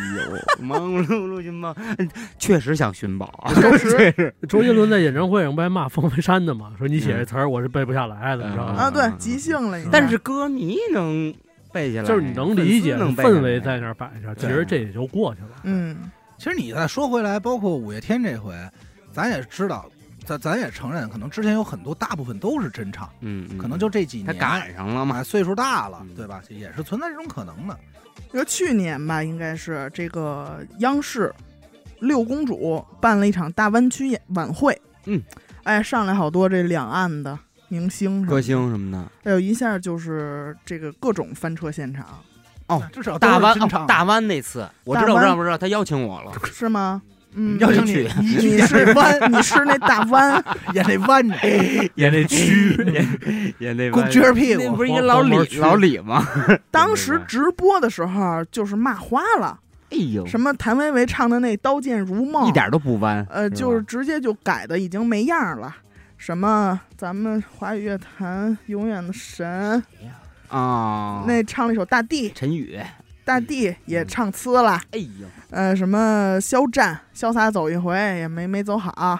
[0.65, 2.09] 忙忙碌碌寻宝，嗯
[2.39, 4.33] 确实想寻宝啊，确实。
[4.47, 6.71] 周杰伦在演唱会上不还骂方文山的嘛？
[6.77, 8.73] 说你写这词儿我是背不下来的，嗯你知道吗？
[8.79, 9.77] 啊，对，即兴了。
[9.91, 11.33] 但是歌迷能
[11.71, 15.49] 背下来，就是你能理解氛围在那儿摆着，其实这也就过去了。
[15.63, 15.97] 嗯，
[16.37, 18.53] 其实你再说回来，包括五月天这回，
[19.11, 19.89] 咱也知道，
[20.25, 26.41] 咱咱也承认，可能之前有很多大部分都是真唱，嗯，嗯，可能就这几他年赶上了嘛嘛，，岁数大了嗯，对吧？
[26.49, 27.77] 也是存在这种可能的。
[28.33, 31.33] 就去年吧，应该是这个央视
[31.99, 34.79] 六公主办了一场大湾区演晚会。
[35.05, 35.21] 嗯，
[35.63, 37.37] 哎，上来好多这两岸的
[37.69, 39.11] 明星歌，星什么的。
[39.23, 42.19] 哎呦，一下就是这个各种翻车现场，
[42.67, 43.57] 哦，至少大湾
[43.87, 46.31] 大湾那次我知道，我知道，我知道，他邀请我了。
[46.51, 47.01] 是吗？
[47.37, 50.41] 嗯，邀请你你，是湾， 你是那大湾，
[50.73, 51.35] 演那弯着，
[51.95, 52.73] 演那曲，
[53.59, 56.25] 演那给我撅着屁股，那不是一个老李老李吗？
[56.71, 59.59] 当时直播的时候就是骂花了，
[59.91, 65.75] 哎呦，什么谭维维唱的那《刀剑如梦》，一点都不弯，呃，就是直接就改的已经没样了。
[66.17, 69.83] 什么咱们华语乐坛永远的神，
[70.49, 71.23] 啊。
[71.27, 72.79] 那唱了一首《大地》，陈宇，
[73.23, 74.81] 大地也唱呲了。
[74.91, 79.19] 哎呦，呃，什么肖战潇洒走一回也没没走好，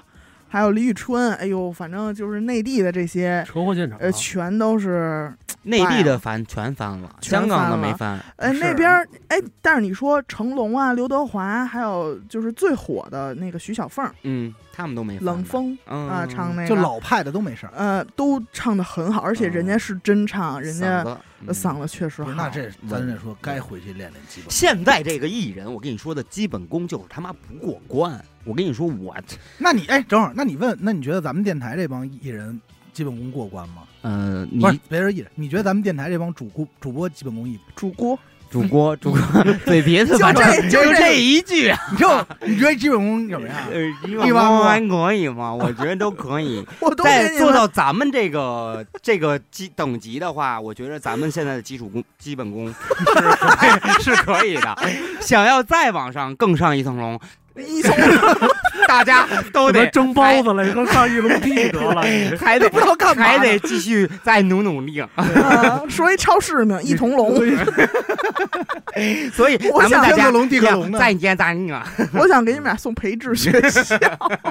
[0.56, 5.30] 还有李宇春，哎呦，反正就是内地的这些，车祸现场，呃，全都是，
[5.64, 8.18] 内地的翻全翻了，全香港的翻了没翻。
[8.38, 17.74] 哎，那边儿哎，但是你说成龙啊、刘德华，还有就是最火的那个徐小凤，嗯，他们都没翻冷风嗯啊，唱那个就老派的都没事儿。
[17.76, 21.03] 呃，都唱的很好，而且人家是真唱，人家
[21.49, 22.32] 嗓子确实好。
[22.32, 24.49] 那这咱这说该回去练练基本。
[24.49, 28.24] 现在这个艺人，我跟你说的基本功就是他妈不过关。
[28.46, 29.16] 我跟你说，我
[29.58, 32.62] 那你哎，正好，那你问，那你觉得咱们电台这帮艺人
[32.93, 33.82] 基本功过关吗？
[34.04, 37.60] 呃，你不是，别说艺人，你觉得咱们电台这帮主播主播基本功一？
[37.76, 38.18] 主播
[38.52, 42.08] 主播主播 嘴皮子就反正这就这一句，你就
[42.46, 43.58] 你觉得基本功怎么样？
[43.72, 45.52] 呃，一一般还可以吗？
[45.52, 46.64] 我觉得都可以。
[46.80, 52.76] 我都在做到咱们这个这个级等级的话，我觉得咱们现在的基础功基本功是
[53.16, 54.76] 可 是可以的。
[55.20, 57.20] 想要再往上更上一层楼，
[57.58, 57.95] 一 从
[58.88, 62.06] 大家都得蒸包子了，跟上一笼屉得了。
[62.06, 64.99] 你还得不知道干嘛呢还得继续再努努力。
[64.99, 67.36] 啊说一超市名一铜龙，
[69.34, 71.88] 所以我想咱们大家天克隆地克隆的再见再见啊！
[72.14, 73.95] 我想给你们俩送培智学校。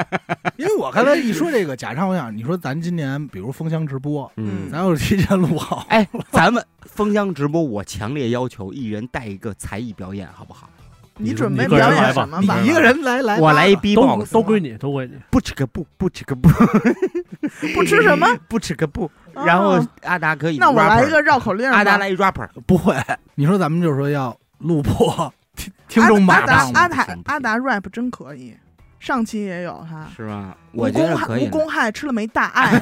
[0.56, 10.68] 因为我刚才一说这个假唱，我想你说咱今年比如封箱直播，嗯咱要是提前录好，哎，咱们封箱直播，我强烈要求一人带一个才艺表演，好不好？
[11.16, 12.60] 你准备表演什么吧？
[12.60, 15.14] 你一个人来来，我来一吧 B 都都归你，都归你。
[15.30, 16.48] 不吃个不，不吃个不，
[17.74, 18.26] 不吃什么？
[18.48, 19.10] 不吃个不。
[19.32, 21.76] 然后哦阿达可以，那我来一个，绕口令吧。
[21.76, 22.94] 阿达来一 rapper， 不会。
[23.34, 28.56] 你说咱们就是说要录破听听众阿马上达阿达阿达 rap 真可以，
[29.04, 30.06] 上期也有哈。
[30.16, 30.56] 是吧？
[30.72, 31.46] 无我觉得公害可以。
[31.46, 32.78] 无公害吃了没大 碍，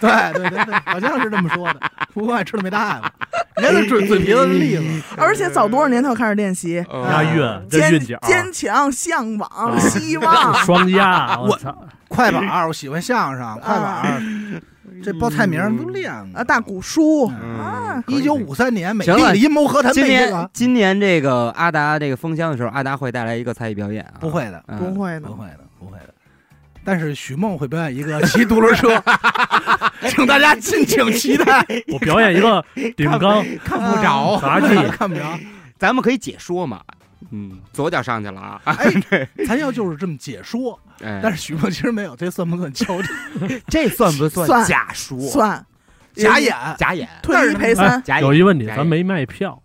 [0.00, 1.80] 对对对对，好像是这么说的。
[2.14, 3.12] 无公害吃了没大碍吧？
[3.58, 10.54] 你看那嘴嘴皮子的例子，而且早多少年他就开始练习，押韵，这坚坚强、向往、啊希望。
[10.64, 11.58] 双押， 我！
[12.08, 14.22] 快板儿，我喜欢相声，快板儿，
[15.02, 24.14] 这报菜名儿都练了啊，大鼓书嗯啊，一九五三年，美行了帝的阴谋和谈今年今年这个阿达这个封箱的时候，阿达会带来一个才艺表演啊？
[24.20, 25.34] 不会的，嗯，不会的不。
[25.34, 26.14] 会的，不会的。
[26.84, 28.88] 但是许梦会表演一个骑独轮车，
[30.08, 31.66] 请大家敬请期待。
[31.88, 32.64] 我表演一个
[32.96, 34.38] 顶缸看不着。
[34.40, 35.22] 杂技， 看不着。
[35.78, 36.80] 咱们可以解说嘛？
[37.32, 38.60] 嗯，左脚上去了啊！
[38.64, 43.08] 哎， 咱要就是这么解说，哎，但是许梦其实没有，这算不算敲诈？
[43.68, 45.18] 这算不算算假说？
[45.20, 45.66] 算
[46.14, 46.54] 假演。
[46.78, 49.60] 假演，退一赔三有一问题，咱没卖票，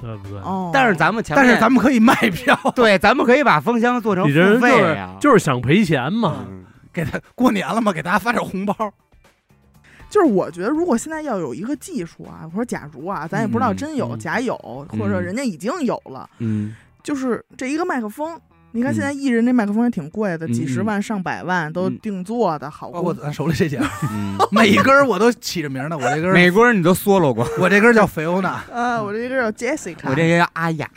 [0.00, 0.38] 对不对？
[0.40, 0.70] 哦。
[0.72, 5.16] 但是咱们前面，但是咱们可以卖票， 对，咱们可以把封箱做成你这人付就是费啊。
[5.20, 6.44] 就是想赔钱嘛。
[6.48, 8.74] 嗯给他过年了嘛，给大家发点红包。
[10.10, 14.56] 就是我觉得，如果现在要有一个技术啊，或者假如啊，咱也不知道嗯真有嗯假有，
[14.88, 16.74] 或者人家已经有了，嗯
[17.04, 18.36] 就是这一个麦克风，
[18.72, 23.22] 你看现在艺人那麦克风也挺贵的，嗯几十万上百万都嗯定做的，好包括贵。
[23.22, 25.96] 咱手里这件，嗯， 每一根儿我都起着名儿呢。
[25.98, 30.88] 我这根儿，美国人你都嗦喽过， 我这根儿叫菲欧娜，啊，我这根叫 Jessica，我这个叫阿雅，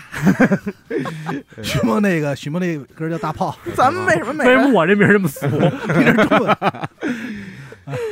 [1.63, 5.47] 许梦那个许梦那根儿叫大炮，咱们为什么每为什么人我这名儿这么俗？
[5.47, 6.57] 你这中文。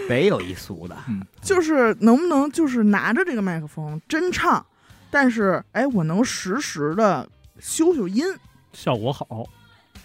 [0.10, 0.98] 北有一俗的，
[1.42, 4.66] 就是能不能就是拿着这个麦克风真唱，
[5.10, 7.28] 但是哎，我能实时的
[7.60, 8.26] 修修音。
[8.74, 9.46] 效果好，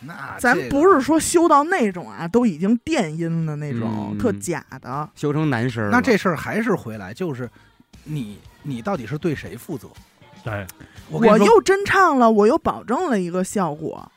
[0.00, 5.08] 那咱不是说修到那种啊，都已经电音的那种、嗯特假的。
[5.14, 5.88] 修成男声。
[5.90, 7.48] 那这事儿还是回来，就是
[8.04, 9.88] 你你到底是对谁负责？
[10.44, 10.66] 对，
[11.10, 14.10] 我又真唱了，我又保证了一个效果。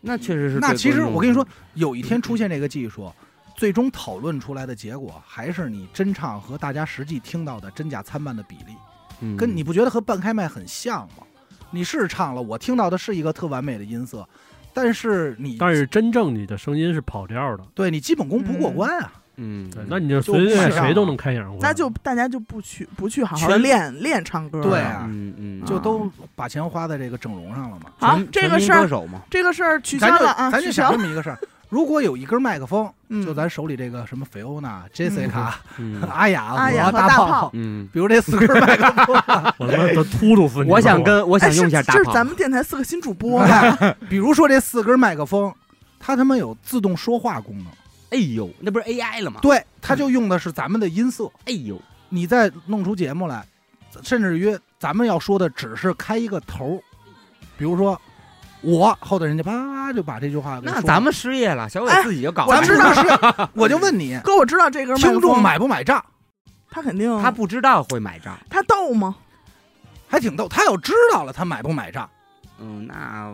[0.00, 3.12] 那确实是那其实我跟你说，有一天出现这个技术，
[3.56, 8.74] 最终讨论出来的结果还是你真唱和大家实际听到的真假参半的比例，
[9.20, 11.24] 嗯跟你不觉得和半开麦很像吗？
[11.74, 14.26] 你是唱了，我听到的是一个特完美的音色，
[14.72, 17.64] 但是你但是真正你的声音是跑调的。
[17.74, 19.12] 对你基本功不过关啊。
[19.36, 24.70] 嗯，对，那你就就随便谁都能开演唱会，那就大家就不去不去好好全练练唱歌了。
[24.70, 27.90] 对啊嗯嗯，就都把钱花在这个整容上了嘛。
[27.98, 30.90] 好这个事儿歌手嘛，这个事儿取消了啊，咱就取消了。
[30.90, 31.38] 想这么一个事儿：
[31.74, 37.50] 如果有一根麦克风，嗯，就咱手里这个什么菲欧娜、Jessica、嗯 阿雅阿雅和大大炮。
[37.52, 39.16] 嗯，比如这四根麦克风，
[39.58, 40.70] 我他妈都突突死你！
[40.70, 41.30] 我想跟我。
[41.34, 41.98] 我想用一下大炮。
[41.98, 43.40] 这是咱，们电台四个新主播。
[43.40, 43.76] 吧？
[44.08, 45.52] 比如说这四根麦克风，
[45.98, 47.66] 它他妈有自动说话功能，
[48.10, 49.40] 哎呦，那不是 AI 了吗？
[49.42, 51.28] 对，它就用的是咱们的音色。
[51.46, 53.44] 哎呦，你再弄出节目来，
[54.00, 56.78] 甚至于咱们要说的只是开一个头儿，
[57.58, 58.00] 比如说
[58.64, 62.60] 我后头人家叭叭叭就把这句话给说那咱们失业了，小伟哎自己就搞我了。
[62.60, 66.04] 咱知道是， 我就问你，哥，我知道这根麦克风听众买不买账？
[66.70, 69.14] 他肯定他不知道会买账，他逗吗？
[70.08, 70.48] 还挺逗。
[70.48, 72.08] 他要知道了，他买不买账？
[72.58, 73.32] 嗯，那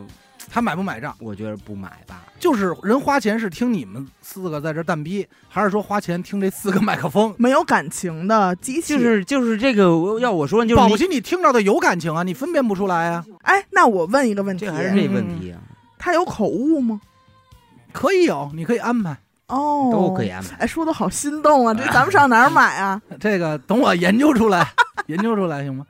[0.48, 1.14] 他买不买账？
[1.18, 2.22] 我觉得不买吧。
[2.38, 7.34] 就是人花钱是听你们四个在这蛋逼，还是说花钱听这四个麦克风？
[7.38, 8.96] 没有感情的机器。
[8.96, 13.24] 就是就是这个，要我说就是你保不齐你听着的有感情啊，你分辨不出来啊。
[13.42, 15.60] 哎，那我问一个问题，这还是这问题啊，
[15.98, 17.00] 他有口误吗？
[17.92, 19.16] 可以有，你可以安排。
[19.48, 20.28] 哦，都可以。
[20.28, 20.56] 安排。
[20.60, 21.74] 哎，说的好心动啊！
[21.74, 23.02] 这咱们上哪儿买啊？
[23.18, 24.66] 这个等我研究出来，
[25.08, 25.84] 研究出来行吗？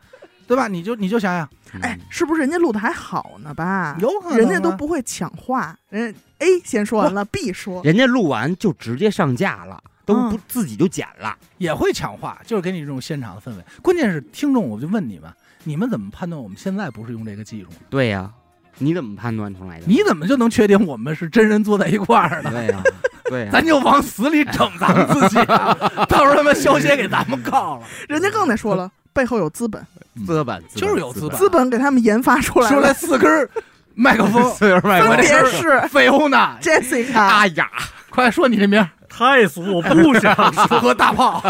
[0.49, 0.67] 对吧？
[0.67, 1.49] 你就你就想想，
[1.83, 3.97] 哎嗯，是不是人家录的还好呢吧？
[4.01, 11.37] 有可能啊人家都不会抢话，人家 A 先说完了，B 说，人家录完就直接上架了，都不嗯自己就剪了。
[11.59, 13.64] 也会抢话，就是给你这种现场的氛围。
[13.83, 15.31] 关键是听众，我就问你们，
[15.64, 17.68] 你们怎么判断我们现在不是用这个技术？
[17.89, 18.31] 对呀，
[18.79, 19.85] 你怎么判断出来的？
[19.87, 22.51] 你怎么就能确定我们是真人坐在一块儿呢？
[22.51, 22.83] 对呀，
[23.25, 25.75] 对呀， 咱就往死里整咱们自己啊，
[26.09, 27.87] 到时候他妈消协给咱们告了。
[28.09, 29.85] 人家更得说了，背后有资本，
[30.27, 31.39] 资本就是有资本。
[31.39, 31.71] 资本。
[31.71, 33.49] 给他们研发出来出来，四根儿
[33.95, 37.69] 麦克风， 四根麦分别我这是是菲欧娜，Jessica，哎呀，
[38.09, 40.35] 快说你这名太俗，我不想。
[40.53, 40.67] 说。
[40.81, 41.41] 和大炮，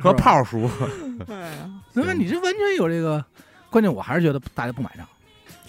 [0.00, 0.70] 和炮叔，
[1.28, 1.70] 哎呀。
[1.92, 3.24] 那么你这完全有这个。
[3.68, 5.04] 关键我还是觉得大家不买账，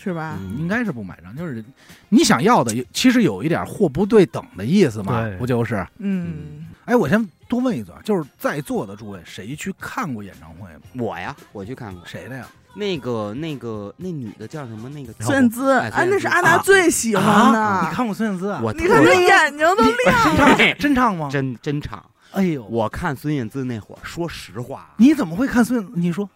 [0.01, 0.37] 是吧？
[0.39, 0.57] 嗯。
[0.59, 1.63] 应该是不买账，就是
[2.09, 5.35] 你想要的，其实有一点货不对等的意思嘛，对。
[5.37, 5.85] 不就是？
[5.97, 10.81] 嗯，哎，我先多问一嘴，就是在座的诸位，谁去看过演唱会吗？
[10.97, 12.47] 我呀，我去看过谁的呀？
[12.75, 14.87] 那个那个那女的叫什么？
[14.87, 17.59] 那个孙燕姿，哎哎，那是阿达最喜欢的。
[17.59, 18.61] 啊你看过孙燕姿啊？
[18.63, 21.27] 我你看那眼睛都亮，了真唱吗？
[21.29, 22.01] 真真唱。
[22.31, 25.85] 哎呦，我看孙燕姿那会儿，说实话，你怎么会看孙？
[25.93, 26.29] 你说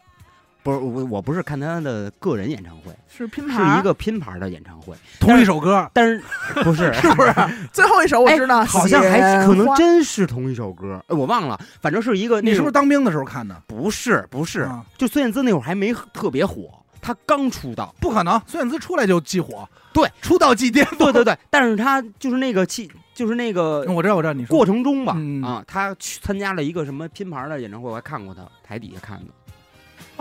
[0.64, 6.22] 不是我，我不是看他的个人演唱会，是拼盘，是一个拼盘的演唱会，同一首歌，但是
[6.64, 7.34] 不是 是不是？
[7.74, 13.60] 最后一首我知道，哎好像还可能真是同一首歌，哎我忘了，反正是一个那你是不是当兵的时候看的？
[13.68, 16.70] 不是不是，啊就孙燕姿那会儿还没特别火，
[17.02, 20.98] 她刚出道，不可能，孙燕姿出来就即火，对，出道即巅峰。
[21.00, 29.26] 对对对，但是她就是那个气，就是那个我知道，我知道，你说过程中吧，嗯啊，她去参加了一个什么拼盘的演唱会，我还看过她台底下看的，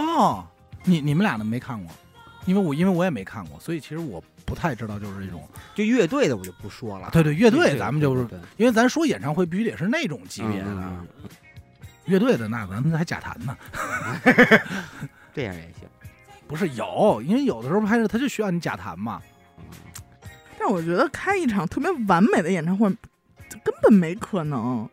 [0.01, 0.47] 哦，
[0.85, 1.93] 你你们俩呢没看过？
[2.47, 8.27] 因为我因为我也没看过，所以其实我不太知道，就是这种就乐队的我就不说了，对对乐队，咱们就是
[8.57, 10.93] 因为咱说演唱会必须得是那种级别的，
[12.07, 13.57] 乐队的那咱们还假弹呢。
[15.35, 15.87] 这样也行。
[16.49, 19.21] 不是有，因为有的时候拍摄他就需要你假弹嘛。
[20.59, 22.89] 但我觉得开一场特别完美的演唱会，
[23.63, 24.89] 根本没可能。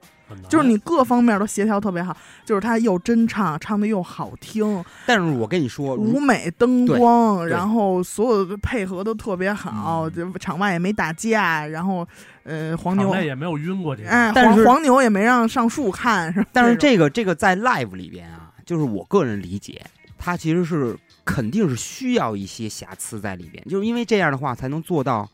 [0.50, 2.16] 就是你各方面都协调特别好，
[2.46, 12.08] 就是他又真唱，唱的又好听，但是我跟你说，舞美灯光，然后所有的配合都特别好，嗯就场外也没打架，然后
[12.44, 14.04] 呃黄牛，也没有晕过去。
[14.04, 16.48] 哎但是黄黄牛也没让上树看，是吧？
[16.52, 19.82] 但是这个这个在 live 里边啊，就是我个人理解，
[20.18, 25.30] 它其实是肯定是需要一些瑕疵在里边，就是因为这样的话才能做到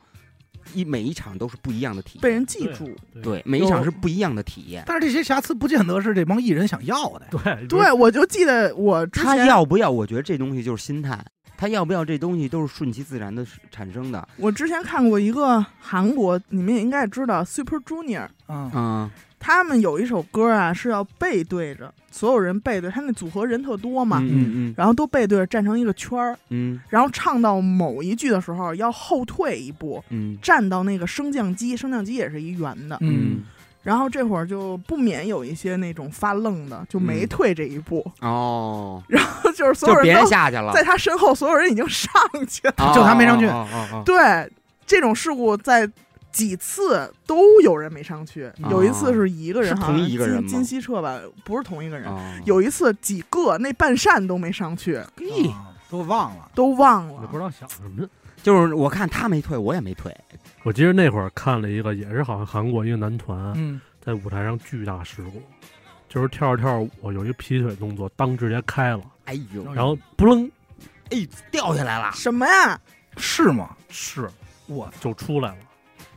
[0.74, 2.90] 一每一场都是不一样的体验，被人记住。
[3.22, 4.84] 对，每一场是不一样的体验。
[4.86, 7.32] 但是这些瑕疵不见得是这帮艺人想要的呀。
[7.32, 9.90] 对对，我就记得我之他要不要？
[9.90, 11.24] 我觉得这东西就是心态，
[11.58, 14.28] 他要不要这东西都是顺其自然的产生的。
[14.38, 19.12] 我之前看过一个韩国，你们也应该也知道 Super Junior，嗯嗯
[19.46, 26.80] 他们有一首歌啊是要背对着，所有人背对，他那组合人特多嘛，嗯嗯然后都背对着站成一个圈儿，嗯。
[26.88, 30.38] 然后唱到某一句的时候要后退一步，嗯。
[30.42, 33.44] 站到那个升降机，升降机也是一圆的，嗯，
[33.82, 42.10] 然后这会儿就不免有一些那种发愣的，就没嗯退这一步，哦，然后就是所别人都下去了，在他身后，所有人已经上
[42.48, 42.74] 去了。
[42.78, 42.94] 哦。
[42.96, 43.46] 就他没上去。
[43.48, 44.04] 哦哦哦。
[44.06, 44.50] 对，
[44.86, 45.86] 这种事故在
[46.34, 52.12] 几次都有人没上去，有一次是一个人，是好像同一个人吗金金希澈吧，不是同一个人。
[52.12, 56.52] 哦有一次几个那半扇都没上去，咦啊都忘了。
[56.54, 57.22] 都忘了。
[57.22, 58.10] 也不知道想什么呢。
[58.42, 60.14] 就是我看他没退，我也没退。
[60.64, 65.42] 我记得那会儿看了一个，也是好像韩国一个男团嗯，在舞台上巨大事故，
[66.10, 70.50] 就是跳着跳着舞有一个劈腿动作，当直接开了，哎呦，然后扑棱
[71.12, 72.80] 哎掉下来了，什么呀？
[73.16, 73.70] 是吗？
[73.90, 74.30] 是
[74.66, 75.58] 我就出来了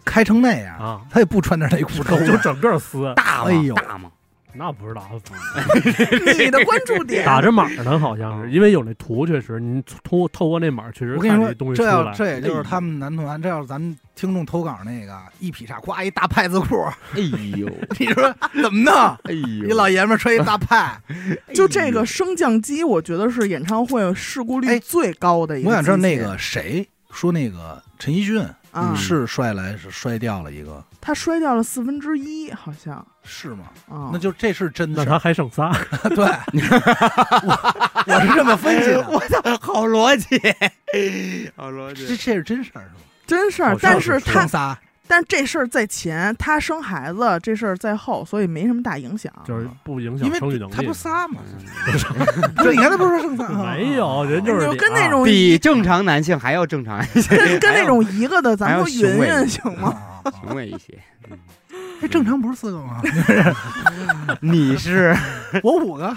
[0.07, 3.51] 开成那样，啊，他也不穿点内裤抽 就整个撕， 大吗？
[3.51, 3.75] 哎呦。
[3.75, 4.11] 大吗？
[4.59, 5.07] 那不知道
[6.39, 7.27] 你的关注点。
[7.27, 8.43] 打着码呢，好像。
[8.43, 11.85] 是因为有那图，确实你透透过那码确实我跟你说看这东，西这。
[11.85, 16.83] 要这也就是他们男团，这要是咱们听众投稿那个一劈叉，咵一大派子裤，
[17.13, 17.21] 哎
[17.59, 18.95] 呦，你说怎么弄？
[19.25, 20.99] 哎呦，一老爷们儿穿一大派，
[21.53, 25.69] 就这个升降机，我觉得是演唱会事故率哎最高的一个。
[25.69, 28.43] 我想知道那个谁说那个陈奕迅
[28.77, 33.65] 啊，嗯是摔来是摔掉了一个，他摔掉了四分之一，好像是吗？
[33.89, 35.73] 啊，那就这是真的那事儿，他还剩仨，
[36.15, 36.25] 对，
[37.43, 40.39] 我我是这么分析的， 我操，好逻辑，
[41.57, 42.07] 好逻这辑。
[42.09, 43.01] 这这是真事儿是吗？
[43.27, 43.79] 真事儿好。
[43.79, 44.79] 像但是是他生仨，
[45.09, 49.33] 但这事儿在前，他生孩子这事儿在后，所以没什么大影响。
[49.45, 50.75] 就是不影响因为生育能力。
[50.75, 51.41] 他不仨嘛，
[51.87, 53.73] 嗯不是你刚才不是说生仨吗？
[53.75, 59.97] 没有，人就是跟那种比正常男性还要正常一些，跟跟那种一个的，咱们云云行吗？
[60.25, 60.99] 啊，雄伟一些。
[61.31, 61.39] 嗯
[61.99, 63.01] 这正常不是四个吗？
[64.41, 65.17] 你是
[65.63, 66.15] 我五个，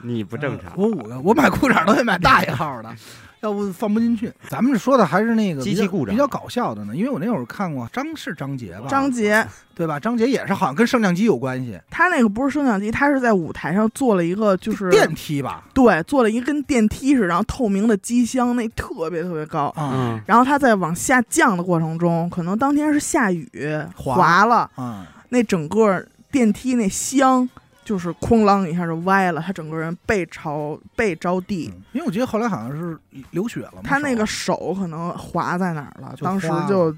[0.00, 2.88] 你不正常，我五个，我买裤衩都得买大一号的，
[3.46, 4.32] 要不放不进去。
[4.48, 10.00] 咱们说的还是那个比较机器故障比较搞笑的呢，因为我那会儿看过张是张杰吧，张杰对吧？
[10.00, 15.64] 张杰也是好像跟升降机有关系，他那个不是升降机，他是在舞台上做了一个，就是电梯吧？
[15.72, 19.66] 对，做了一个跟电梯似的，然后透明的机箱，那特别特别高。
[19.76, 23.48] 啊嗯然后他在往下降的过程中，可能当天是下雨
[23.94, 27.48] 滑滑了，嗯，那整个电梯那箱
[27.86, 32.98] 就是哐啷一下就歪了，他整个人背朝背着地，嗯因为我记得后来好像是
[33.30, 36.94] 流血了嘛，他那个手手可能划在哪儿了，当时就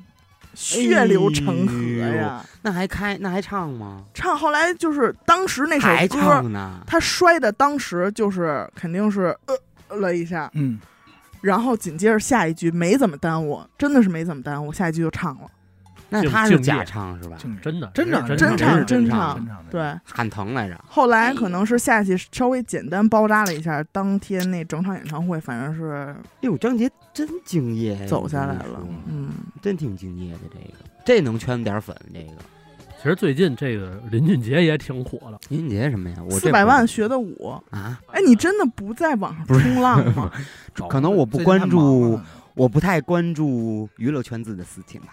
[0.54, 2.42] 血流成河呀。
[2.62, 4.02] 那还开那还唱吗？
[4.14, 6.80] 唱后来就是当时那首歌，唱呢？
[6.86, 10.80] 他摔的当时就是肯定是呃了一下，嗯，
[11.42, 15.48] 然后紧接着下一句没怎么耽误，真的是没怎么耽误，下一句就唱了，
[16.10, 17.36] 那他是假唱是吧？
[17.60, 20.00] 真的真的真真唱真是真唱真，唱的，对。
[20.04, 20.82] 喊疼来着。
[20.88, 29.30] 后来可能是下去稍微简单包扎了一下，当天那整场演唱会反正是哟，张杰真敬业，走下来了嗯，
[29.60, 30.38] 真挺敬业的。
[30.50, 32.32] 这个这能圈点粉，这个
[32.96, 36.16] 其实最近这个林俊杰也挺火的，林俊杰什么呀？
[36.24, 40.32] 我四百万学的舞，啊，哎，你真的不在网上冲浪吗？
[40.88, 42.18] 可能我不关注
[42.54, 45.08] 我不太关注娱乐圈子的事情吧。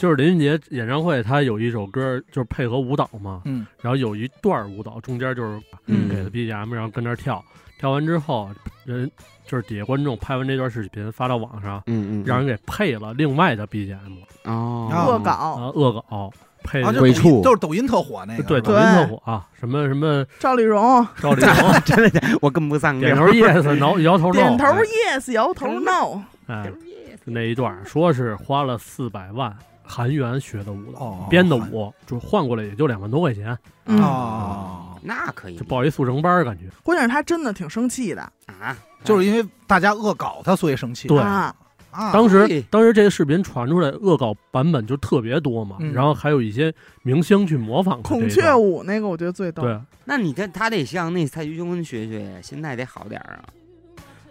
[0.00, 6.08] 就是林俊杰演唱会，他有一首歌就是配合舞蹈嘛，嗯，然后有一段舞蹈中间就是嗯。
[6.08, 7.44] 给的 BGM，然后跟那跳，
[7.78, 8.48] 跳完之后
[8.86, 9.10] 人
[9.46, 13.98] 就是底下观众拍完这段视频发到网上，嗯嗯，让人给配了另外的 BGM，
[14.44, 14.88] 哦。
[14.90, 16.32] 恶搞啊，恶搞
[16.64, 21.06] 配鬼畜都是抖音特火那个，对抖音特火啊，什么什么赵丽蓉。
[21.20, 22.20] 赵丽蓉 真的假？
[22.40, 24.80] 我跟不上点头 yes，摇摇头 no，点头哎。
[25.18, 26.72] yes，摇头 no，哎，
[27.26, 33.56] 那一段说是花了四百万韩元学的舞蹈，哦编的舞，就换过来也就两万多块钱，
[33.86, 35.56] 嗯，哦，那可以。
[35.56, 36.64] 就报一速成班儿感觉。
[36.82, 38.22] 关键是他真的挺生气的。
[38.46, 41.08] 啊，就是因为大家恶搞他，所以生气。
[41.08, 41.18] 对。
[41.18, 41.54] 啊，
[41.90, 45.92] 啊，当时哎当时这个视频传出来，恶搞版本就特别多嘛，嗯。
[45.92, 46.72] 然后还有一些
[47.02, 48.30] 明星去模仿孔一段。
[48.30, 53.44] 雀舞那个我觉得最逗，对，那你这他得向那蔡徐坤学学，心态得好点儿啊。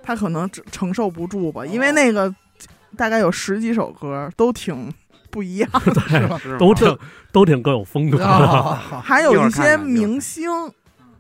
[0.01, 1.51] 他可能承承受不住哦。
[1.51, 2.33] 吧，因为那个
[2.95, 4.91] 大概有十几首歌都挺
[5.29, 5.69] 不一样，
[6.07, 6.37] 是吧？
[6.37, 6.97] 是都挺
[7.31, 8.25] 都挺各有风格的。
[8.25, 10.49] 啊， 还有一些明星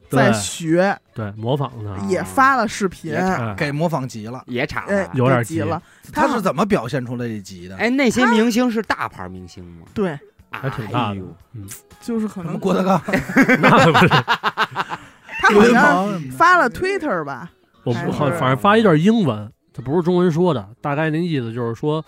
[0.09, 3.15] 在学，对模仿的，也发了视频，
[3.55, 4.43] 给模仿急了。
[4.47, 5.09] 也差哎了，。
[5.13, 5.81] 有点急了。
[6.11, 7.77] 他是怎么表现出来这急的？
[7.77, 9.85] 哎，那些明星是大牌明星吗？
[9.93, 10.17] 对，
[10.49, 11.67] 还挺大的哎，嗯，
[12.01, 12.99] 就是可能郭德纲、
[13.61, 17.51] 那不是，他好像发了 Twitter 吧，
[17.83, 22.03] 我不好反正发一段英文，他不是中文说的，大概那意思就是说，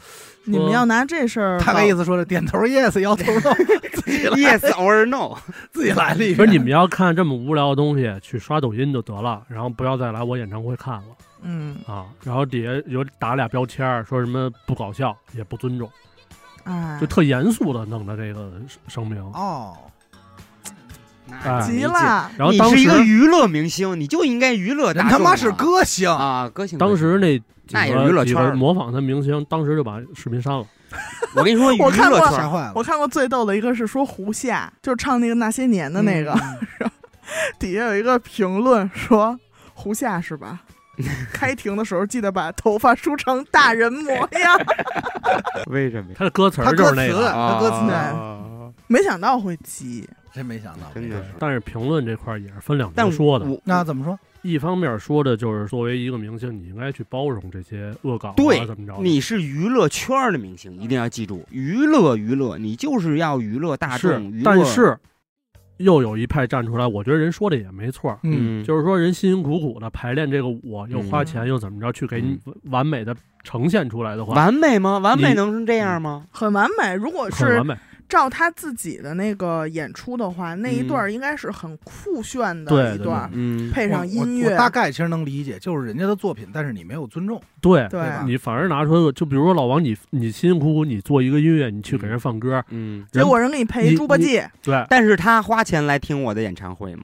[0.45, 3.53] 你们要拿这事儿大概意思说是点头 yes，摇头 no，
[3.93, 5.37] 自己来 Yes or no？
[5.71, 6.37] 自己来了一遍。
[6.37, 11.03] 不是你们要看这么无聊的东西，去刷抖音就得了，然后不要再来我演唱会看了
[11.43, 12.05] 嗯，啊。
[12.23, 15.89] 然后底下有打俩标签，说什么不搞笑也不尊重，
[16.63, 18.51] 哎就，特严肃的弄的这个
[18.87, 19.21] 声明。
[19.33, 19.77] 哦，
[21.43, 25.11] 哎急了，然后当时是一个娱乐明星，你就应该娱乐大众啊。
[25.11, 26.77] 人他妈是歌星，啊，歌星。
[26.77, 30.65] 当时那几那也是娱乐圈儿模仿他明星，当时就把视频删了。
[31.35, 32.19] 我跟你说，我看过。
[32.75, 36.33] 我看过最逗的一个是说胡夏，就是唱那个那些年的那个，
[36.79, 36.89] 嗯
[37.57, 39.39] 底下有一个评论说
[39.73, 40.59] 胡夏是吧？
[41.33, 44.59] 开庭的时候记得把头发梳成大人模样。
[45.71, 46.15] 为什么呀？
[46.17, 48.39] 他的歌词他歌词，儿就是那个，他歌词，啊
[48.87, 51.29] 没想到会急，真没想到，真的是。
[51.39, 53.47] 但是评论这块儿也是分两但头说的。
[53.63, 54.19] 那怎么说？
[54.41, 58.97] 一方面说的就是作为一个明星，你应该去包容这些恶搞啊，对怎么着？
[59.01, 64.31] 你是娱乐圈的明星，一定要记住，娱乐娱乐，你就是要娱乐大众。
[64.31, 64.97] 是但是
[65.77, 72.39] 又有一派站出来，我觉得人说的也没错，嗯，就是说人辛辛苦苦的排练这个舞，又花嗯钱又怎么着去给你
[72.71, 74.97] 完美的呈现出来的话，完美吗？
[74.97, 76.25] 完美能是这样吗？
[76.31, 76.95] 很完美。
[76.95, 77.75] 如果是很完美。
[78.11, 97.03] 照他自己的那个演出的话，那一段儿应该是很酷炫的一段儿，嗯，配上音乐我，大概其实能理解，就是人家的作品，但是你没有尊重，对对吧你反而拿出来就比如说老王，你你辛辛苦苦你做一个音乐，你去给人放歌，嗯，结果人给你配一猪八戒，对但是他花钱来听我的演唱会吗？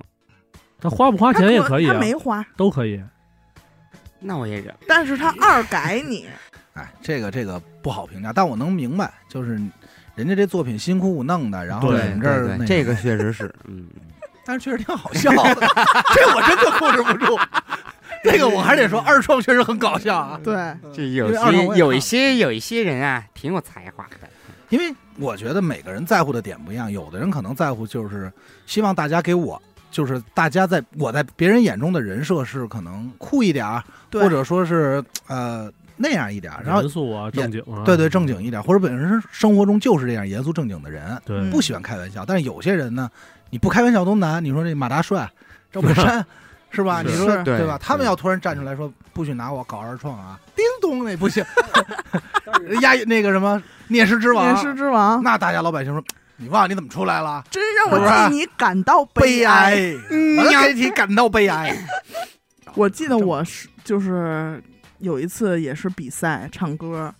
[0.81, 3.01] 他花不花钱也可以啊，他没花，都可以。
[4.19, 4.75] 那我也忍。
[4.87, 6.27] 但是他二改你，
[6.73, 9.59] 哎，这个这个不好评价，但我能明白，就是
[10.17, 13.85] 人家这作品辛苦苦弄的，然后对你们这儿那对这个确实是， 嗯，
[14.43, 15.67] 但是确实挺好笑的，
[16.15, 17.37] 这我真的控制不住。
[18.23, 20.39] 这个我还得说，二创确实很搞笑啊。
[20.43, 24.27] 对，这有因为二创我也看些有一些有一些人啊，挺有才华的。
[24.69, 28.29] 因为我觉得每个人在乎的点不一样，有的人可能在乎就是
[28.65, 29.61] 希望大家给我，
[29.91, 42.23] 就是大家在我在别人眼中的人设是可能酷一点儿，对或者说是呃那样一点，然后严肃啊，正经啊，对对正经一点，或者本身生活中就是这样严肃正经的人，对嗯不喜欢开玩笑。
[42.25, 43.09] 但是有些人呢，
[43.49, 44.43] 你不开玩笑都难。
[44.43, 45.29] 你说这马大帅、
[45.71, 46.25] 赵本山
[46.69, 47.01] 是吧？
[47.01, 47.77] 你说对吧？
[47.81, 51.43] 他们要突然站出来说不许拿我搞二创啊，叮咚那不行，
[52.81, 56.03] 压那个什么聂师之王面，试之王，那大家老百姓说
[56.35, 57.43] 你忘了你怎么出来了？
[57.49, 59.73] 真让我替你感到悲哀。
[59.73, 59.93] 哀，
[60.37, 61.75] 我都给你感到悲哀。
[62.75, 64.61] 我记得我是就是
[64.99, 67.13] 有一次也是比赛唱歌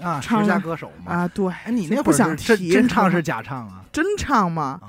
[0.00, 1.12] 啊，唱十佳歌手嘛。
[1.12, 3.84] 啊，对，哎，你那会儿不想是真提真唱是假唱啊？
[3.92, 4.78] 真唱吗？
[4.82, 4.88] 哦，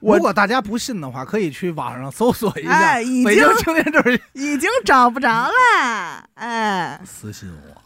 [0.00, 7.82] 如果大家不信的话，可以去网上搜索一下哎，已北经京青年队已经找不着了，哎，私信我，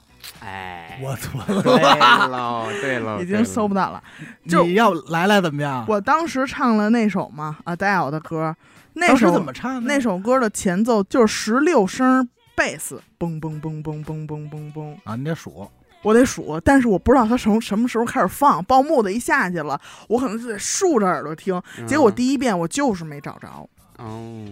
[0.47, 2.29] 哎，我存对了。
[2.29, 4.03] 喽，对喽，已经搜不到了。
[4.49, 5.85] 就你要来来怎么样？
[5.89, 8.55] 我当时唱了那首嘛，Adele 的歌，
[8.93, 9.93] 那首怎么唱的？
[9.93, 15.71] 那首歌的前奏就是十六声贝斯，嘣嘣嘣嘣嘣嘣嘣嘣，啊，你得数。
[16.03, 21.59] 我得数，但是我不知道他什么什么时候开始放，报幕的一下去了，我可能就得竖着耳朵听。
[21.87, 24.47] 结果第一遍我就是没找着，哦，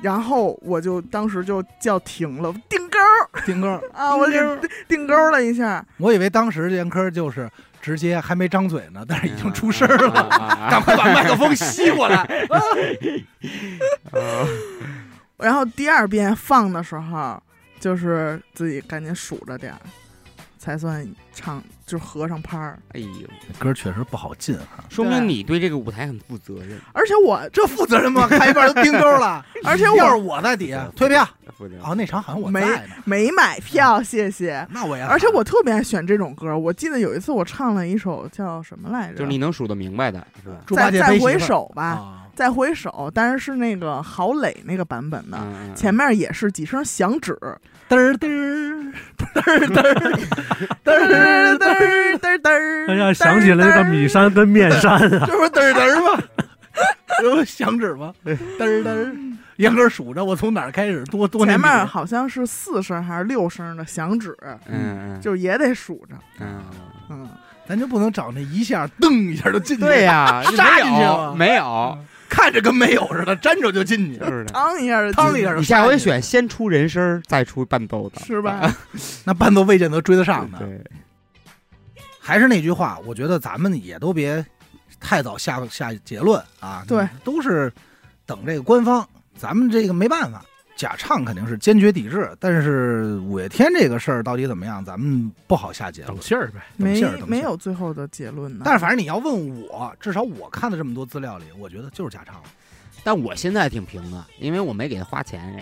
[0.00, 4.38] 然后我就当时就叫停了，定钩儿丁哥，啊，我给
[4.86, 7.50] 定钩了一下，我以为当时严科就是
[7.82, 12.24] 直接还没张嘴呢，但是已经出声了赶快把麦克风吸过来。
[15.38, 17.40] 然后第二遍放的时候，
[17.80, 19.80] 就是自己赶紧数着点儿，
[20.58, 22.78] 才算唱，就是合上拍儿。
[22.92, 23.28] 哎呦，
[23.58, 28.26] 歌确实不好进哈，说明你对这个舞台很负责任，而且我，这负责任吗？
[28.26, 31.24] 开一半都钉钩了，而且要是我我在底下退票，
[31.56, 31.84] 负责任。
[31.84, 34.66] 哦，那场好像我没在呢，没买票，谢谢。
[34.70, 39.14] 那我也而且我特别爱选这种歌，我记得有一次我唱了一首叫什么来着？
[39.14, 40.56] 就是你能数得明白的，是吧？
[40.66, 47.36] 猪八再再回首吧，啊，再回首，但是是那个郝蕾那个版本的，嗯，前面也是几声响指，
[47.88, 48.92] 嘚儿嘚儿
[49.34, 50.22] 嘚儿嘚儿嘚
[50.84, 52.86] 嘚儿儿嘚儿嘚儿嘚儿。
[52.86, 56.22] 哎呀，想起了那个米山跟面山啊， 这不是嘚儿嘚儿吗？
[57.20, 58.14] 这不响指吗？
[58.24, 59.12] 嘚儿嘚儿，
[59.56, 64.32] 严格数着我从哪儿开始多多前面好像是四声还是六声的响指，
[64.68, 66.14] 嗯嗯，就也得数着。
[66.38, 66.62] 嗯，
[67.10, 67.28] 嗯，
[67.66, 69.82] 咱就不能找那一下噔一下就进去。
[69.82, 71.98] 对呀，杀进去没有了没有，
[72.28, 74.52] 看着跟没有似的，粘着就进去，是的。
[74.52, 78.74] 趟一下就趟一下就你下回选先出人声，再出伴奏的，是吧？
[79.24, 80.58] 那伴奏未见得追得上呢。
[80.60, 80.80] 对，
[82.20, 84.44] 还是那句话，我觉得咱们也都别
[85.00, 86.84] 太早下下结论啊。
[86.86, 87.72] 对，都是
[88.26, 90.44] 等这个官方，咱们这个没办法。
[90.78, 96.22] 假唱肯定是坚决抵制，但是五月天这个事儿到底怎么样，咱们不好下结论等。
[96.22, 96.60] 信儿呗。
[96.76, 98.62] 没没有最后的结论呢。
[98.64, 102.36] 但是反正你要问我，至少我看的这么多资料里，我觉得就是假唱。
[103.02, 105.60] 但我现在挺平的，因为我没给他花钱。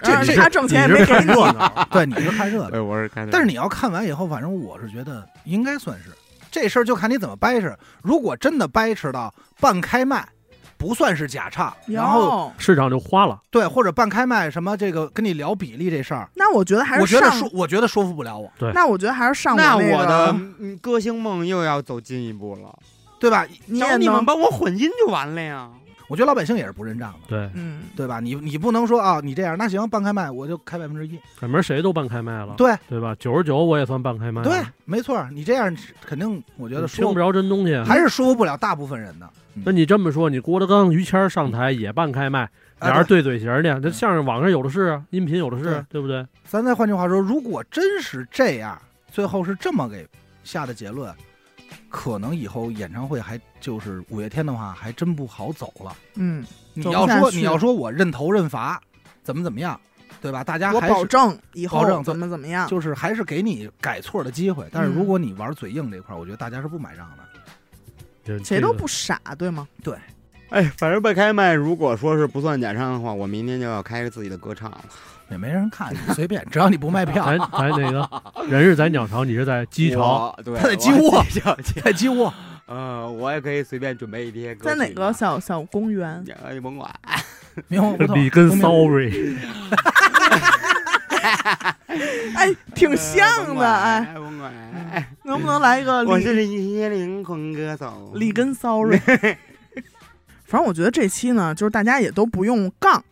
[0.00, 2.70] 这 他挣钱也没给你，热闹， 对，你是看热闹。
[2.70, 6.10] 对，我是看但是你要看完以后，反正我是觉得应该算是
[6.50, 7.72] 这事儿，就看你怎么掰扯。
[8.02, 10.26] 如果真的掰扯到半开麦，
[10.78, 13.40] 不算是假唱，然后市场就花了。
[13.50, 22.74] 对，或者半开麦什么这个跟你聊比例这事儿，那我觉得还是我觉得说我觉得说服不了我，对那我觉得还是上那我的嗯歌星梦又要走进一步了，
[23.18, 23.46] 对吧？
[23.66, 25.70] 你你们帮我混音就完了呀。
[26.08, 28.20] 我觉得老百姓也是不认账的，对，嗯，对吧？
[28.20, 33.14] 你你不能说啊，你这样那行半开麦我就开百分之一，赶明儿谁都半开麦了，对对吧？
[33.18, 35.74] 九十九我也算半开麦，对，没错，你这样
[36.04, 37.76] 肯定我觉得说听不着真东西。
[37.84, 39.26] 还是说服不了大部分人的。
[39.54, 42.42] 嗯那你这么说，你郭德纲、于谦儿上台也半开麦，
[42.78, 43.80] 啊俩人对对嘴型儿呢？
[43.82, 46.26] 这相声网上有的是啊，音频有的是对，对不对？
[46.44, 48.78] 咱再换句话说，如果真是这样，
[49.10, 50.06] 最后是这么给
[50.44, 51.10] 下的结论，
[51.88, 55.96] 可能以后演唱会还就是五月天的话，还真不好走了。
[56.14, 56.44] 嗯，
[56.74, 58.80] 你要说你要说我认头认罚，
[59.22, 59.80] 怎么怎么样，
[60.20, 60.44] 对吧？
[60.44, 62.68] 大家我还是保证以后保证怎么怎么样。
[62.68, 64.68] 就是还是给你改错的机会。
[64.72, 67.24] 但是嗯如果你玩嘴硬这块儿，我觉得大家是不买账的。
[68.24, 69.68] 这谁都不傻，对吗？
[69.82, 69.96] 对
[70.50, 74.84] 哎，反正被开麦，如果说是不算假唱的话，我明天就要开个自己的歌唱了。
[75.30, 78.08] 也没人看，你随便，只要你不卖票，咱咱那个
[78.48, 81.24] 人是在鸟巢，你是在鸡巢，对，他在鸡窝
[81.82, 82.32] 在鸡窝，
[82.68, 84.70] 嗯，我也可以随便准备一些歌。
[84.70, 86.24] 在哪个小小公园？
[86.42, 86.52] 呃？
[86.52, 86.88] 你甭管，
[87.68, 89.36] 明黄胡同里根东面 sorry，
[92.36, 94.52] 哎，挺像的，哎，甭管，
[95.24, 98.12] 能不能来一个我是里一些灵魂歌手。
[98.14, 99.00] 里根 sorry？
[100.46, 103.02] 反正我觉得这期呢，就是大家也都不用杠。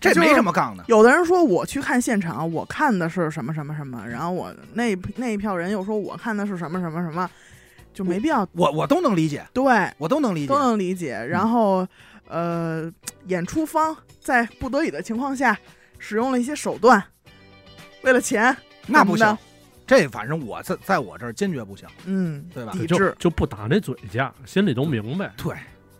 [0.00, 0.84] 这没什么杠的。
[0.88, 7.28] 有的人说我去看现场，我看的是什么什么什么，然后我那那一票人又说我看的是什么什么什么，
[7.94, 8.46] 就没必要。
[8.52, 9.64] 我我都能理解，对，
[9.98, 10.58] 我都能理解都。
[10.58, 11.14] 能理解。
[11.14, 11.86] 然后，
[12.28, 12.90] 呃，
[13.26, 15.58] 演出方在不得已的情况下，
[15.98, 17.02] 使用了一些手段，
[18.02, 19.38] 为了钱，那不行
[19.84, 22.72] 这反正我在在我这儿坚决不行，嗯，对吧？
[22.72, 23.14] 就抵制。
[23.18, 25.32] 就不打那嘴架，心里都明白。
[25.36, 25.54] 对，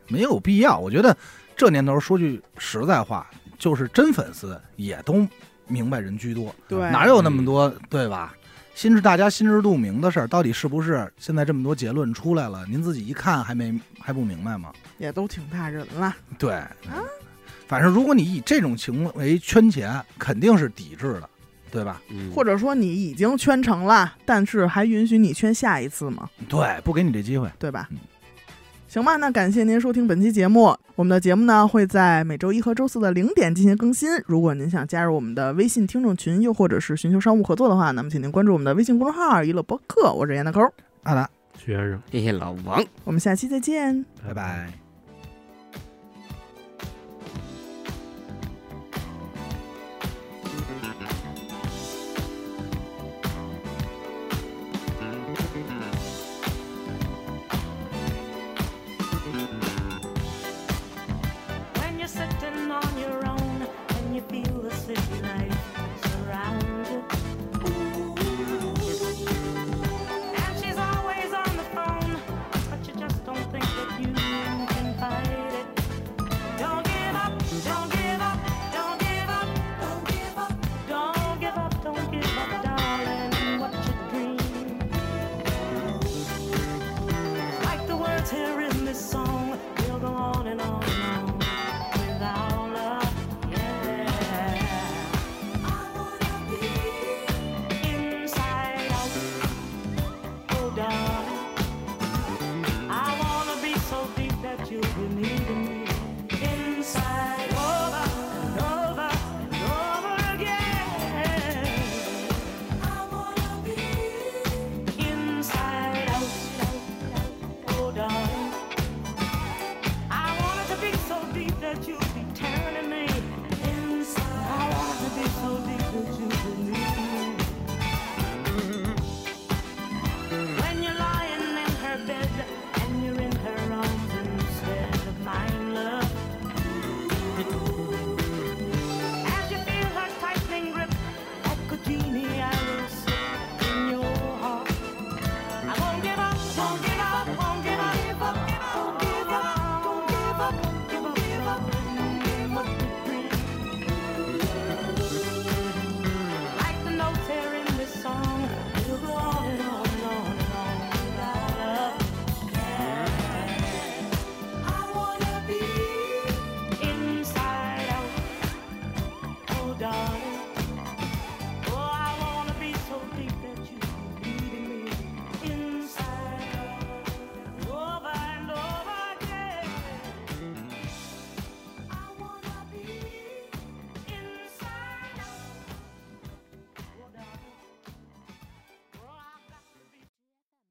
[0.09, 0.79] 没有必要。
[0.79, 1.15] 我觉得
[1.57, 3.29] 这年头说句实在话，
[3.63, 5.25] 就是真粉丝也都
[5.69, 8.35] 明白人居多，对，哪有那么多对吧？
[8.75, 11.09] 心知大家心知肚明的事儿，到底是不是？
[11.17, 14.73] 现在这么多结论出来了，您自己一看还没还不明白吗？
[14.99, 16.13] 也都挺大人了。
[16.37, 16.61] 对，
[17.69, 21.31] 反正如果你以这种行为圈钱，肯定是抵制的，
[21.71, 22.03] 对吧？
[22.11, 26.29] 嗯或者说你已经圈成了，但是还允许你圈下一次吗？
[26.49, 27.49] 对，不给你这机会。
[27.61, 27.99] 对吧嗯？
[28.93, 30.77] 行吧，那感谢您收听本期节目。
[30.97, 34.11] 我们的节目呢会在每周一和周四的零点进行更新。
[34.27, 40.61] 如果您想加入我们的微信听众群，又或者是寻求商务合作的话，那么请您关注我们的微信公众号“娱乐播客”，我是闫大抠，
[41.05, 41.27] 阿达，
[41.59, 42.85] 徐先生，谢谢老王。
[43.05, 44.05] 我们下期再见。
[44.23, 44.82] 拜拜。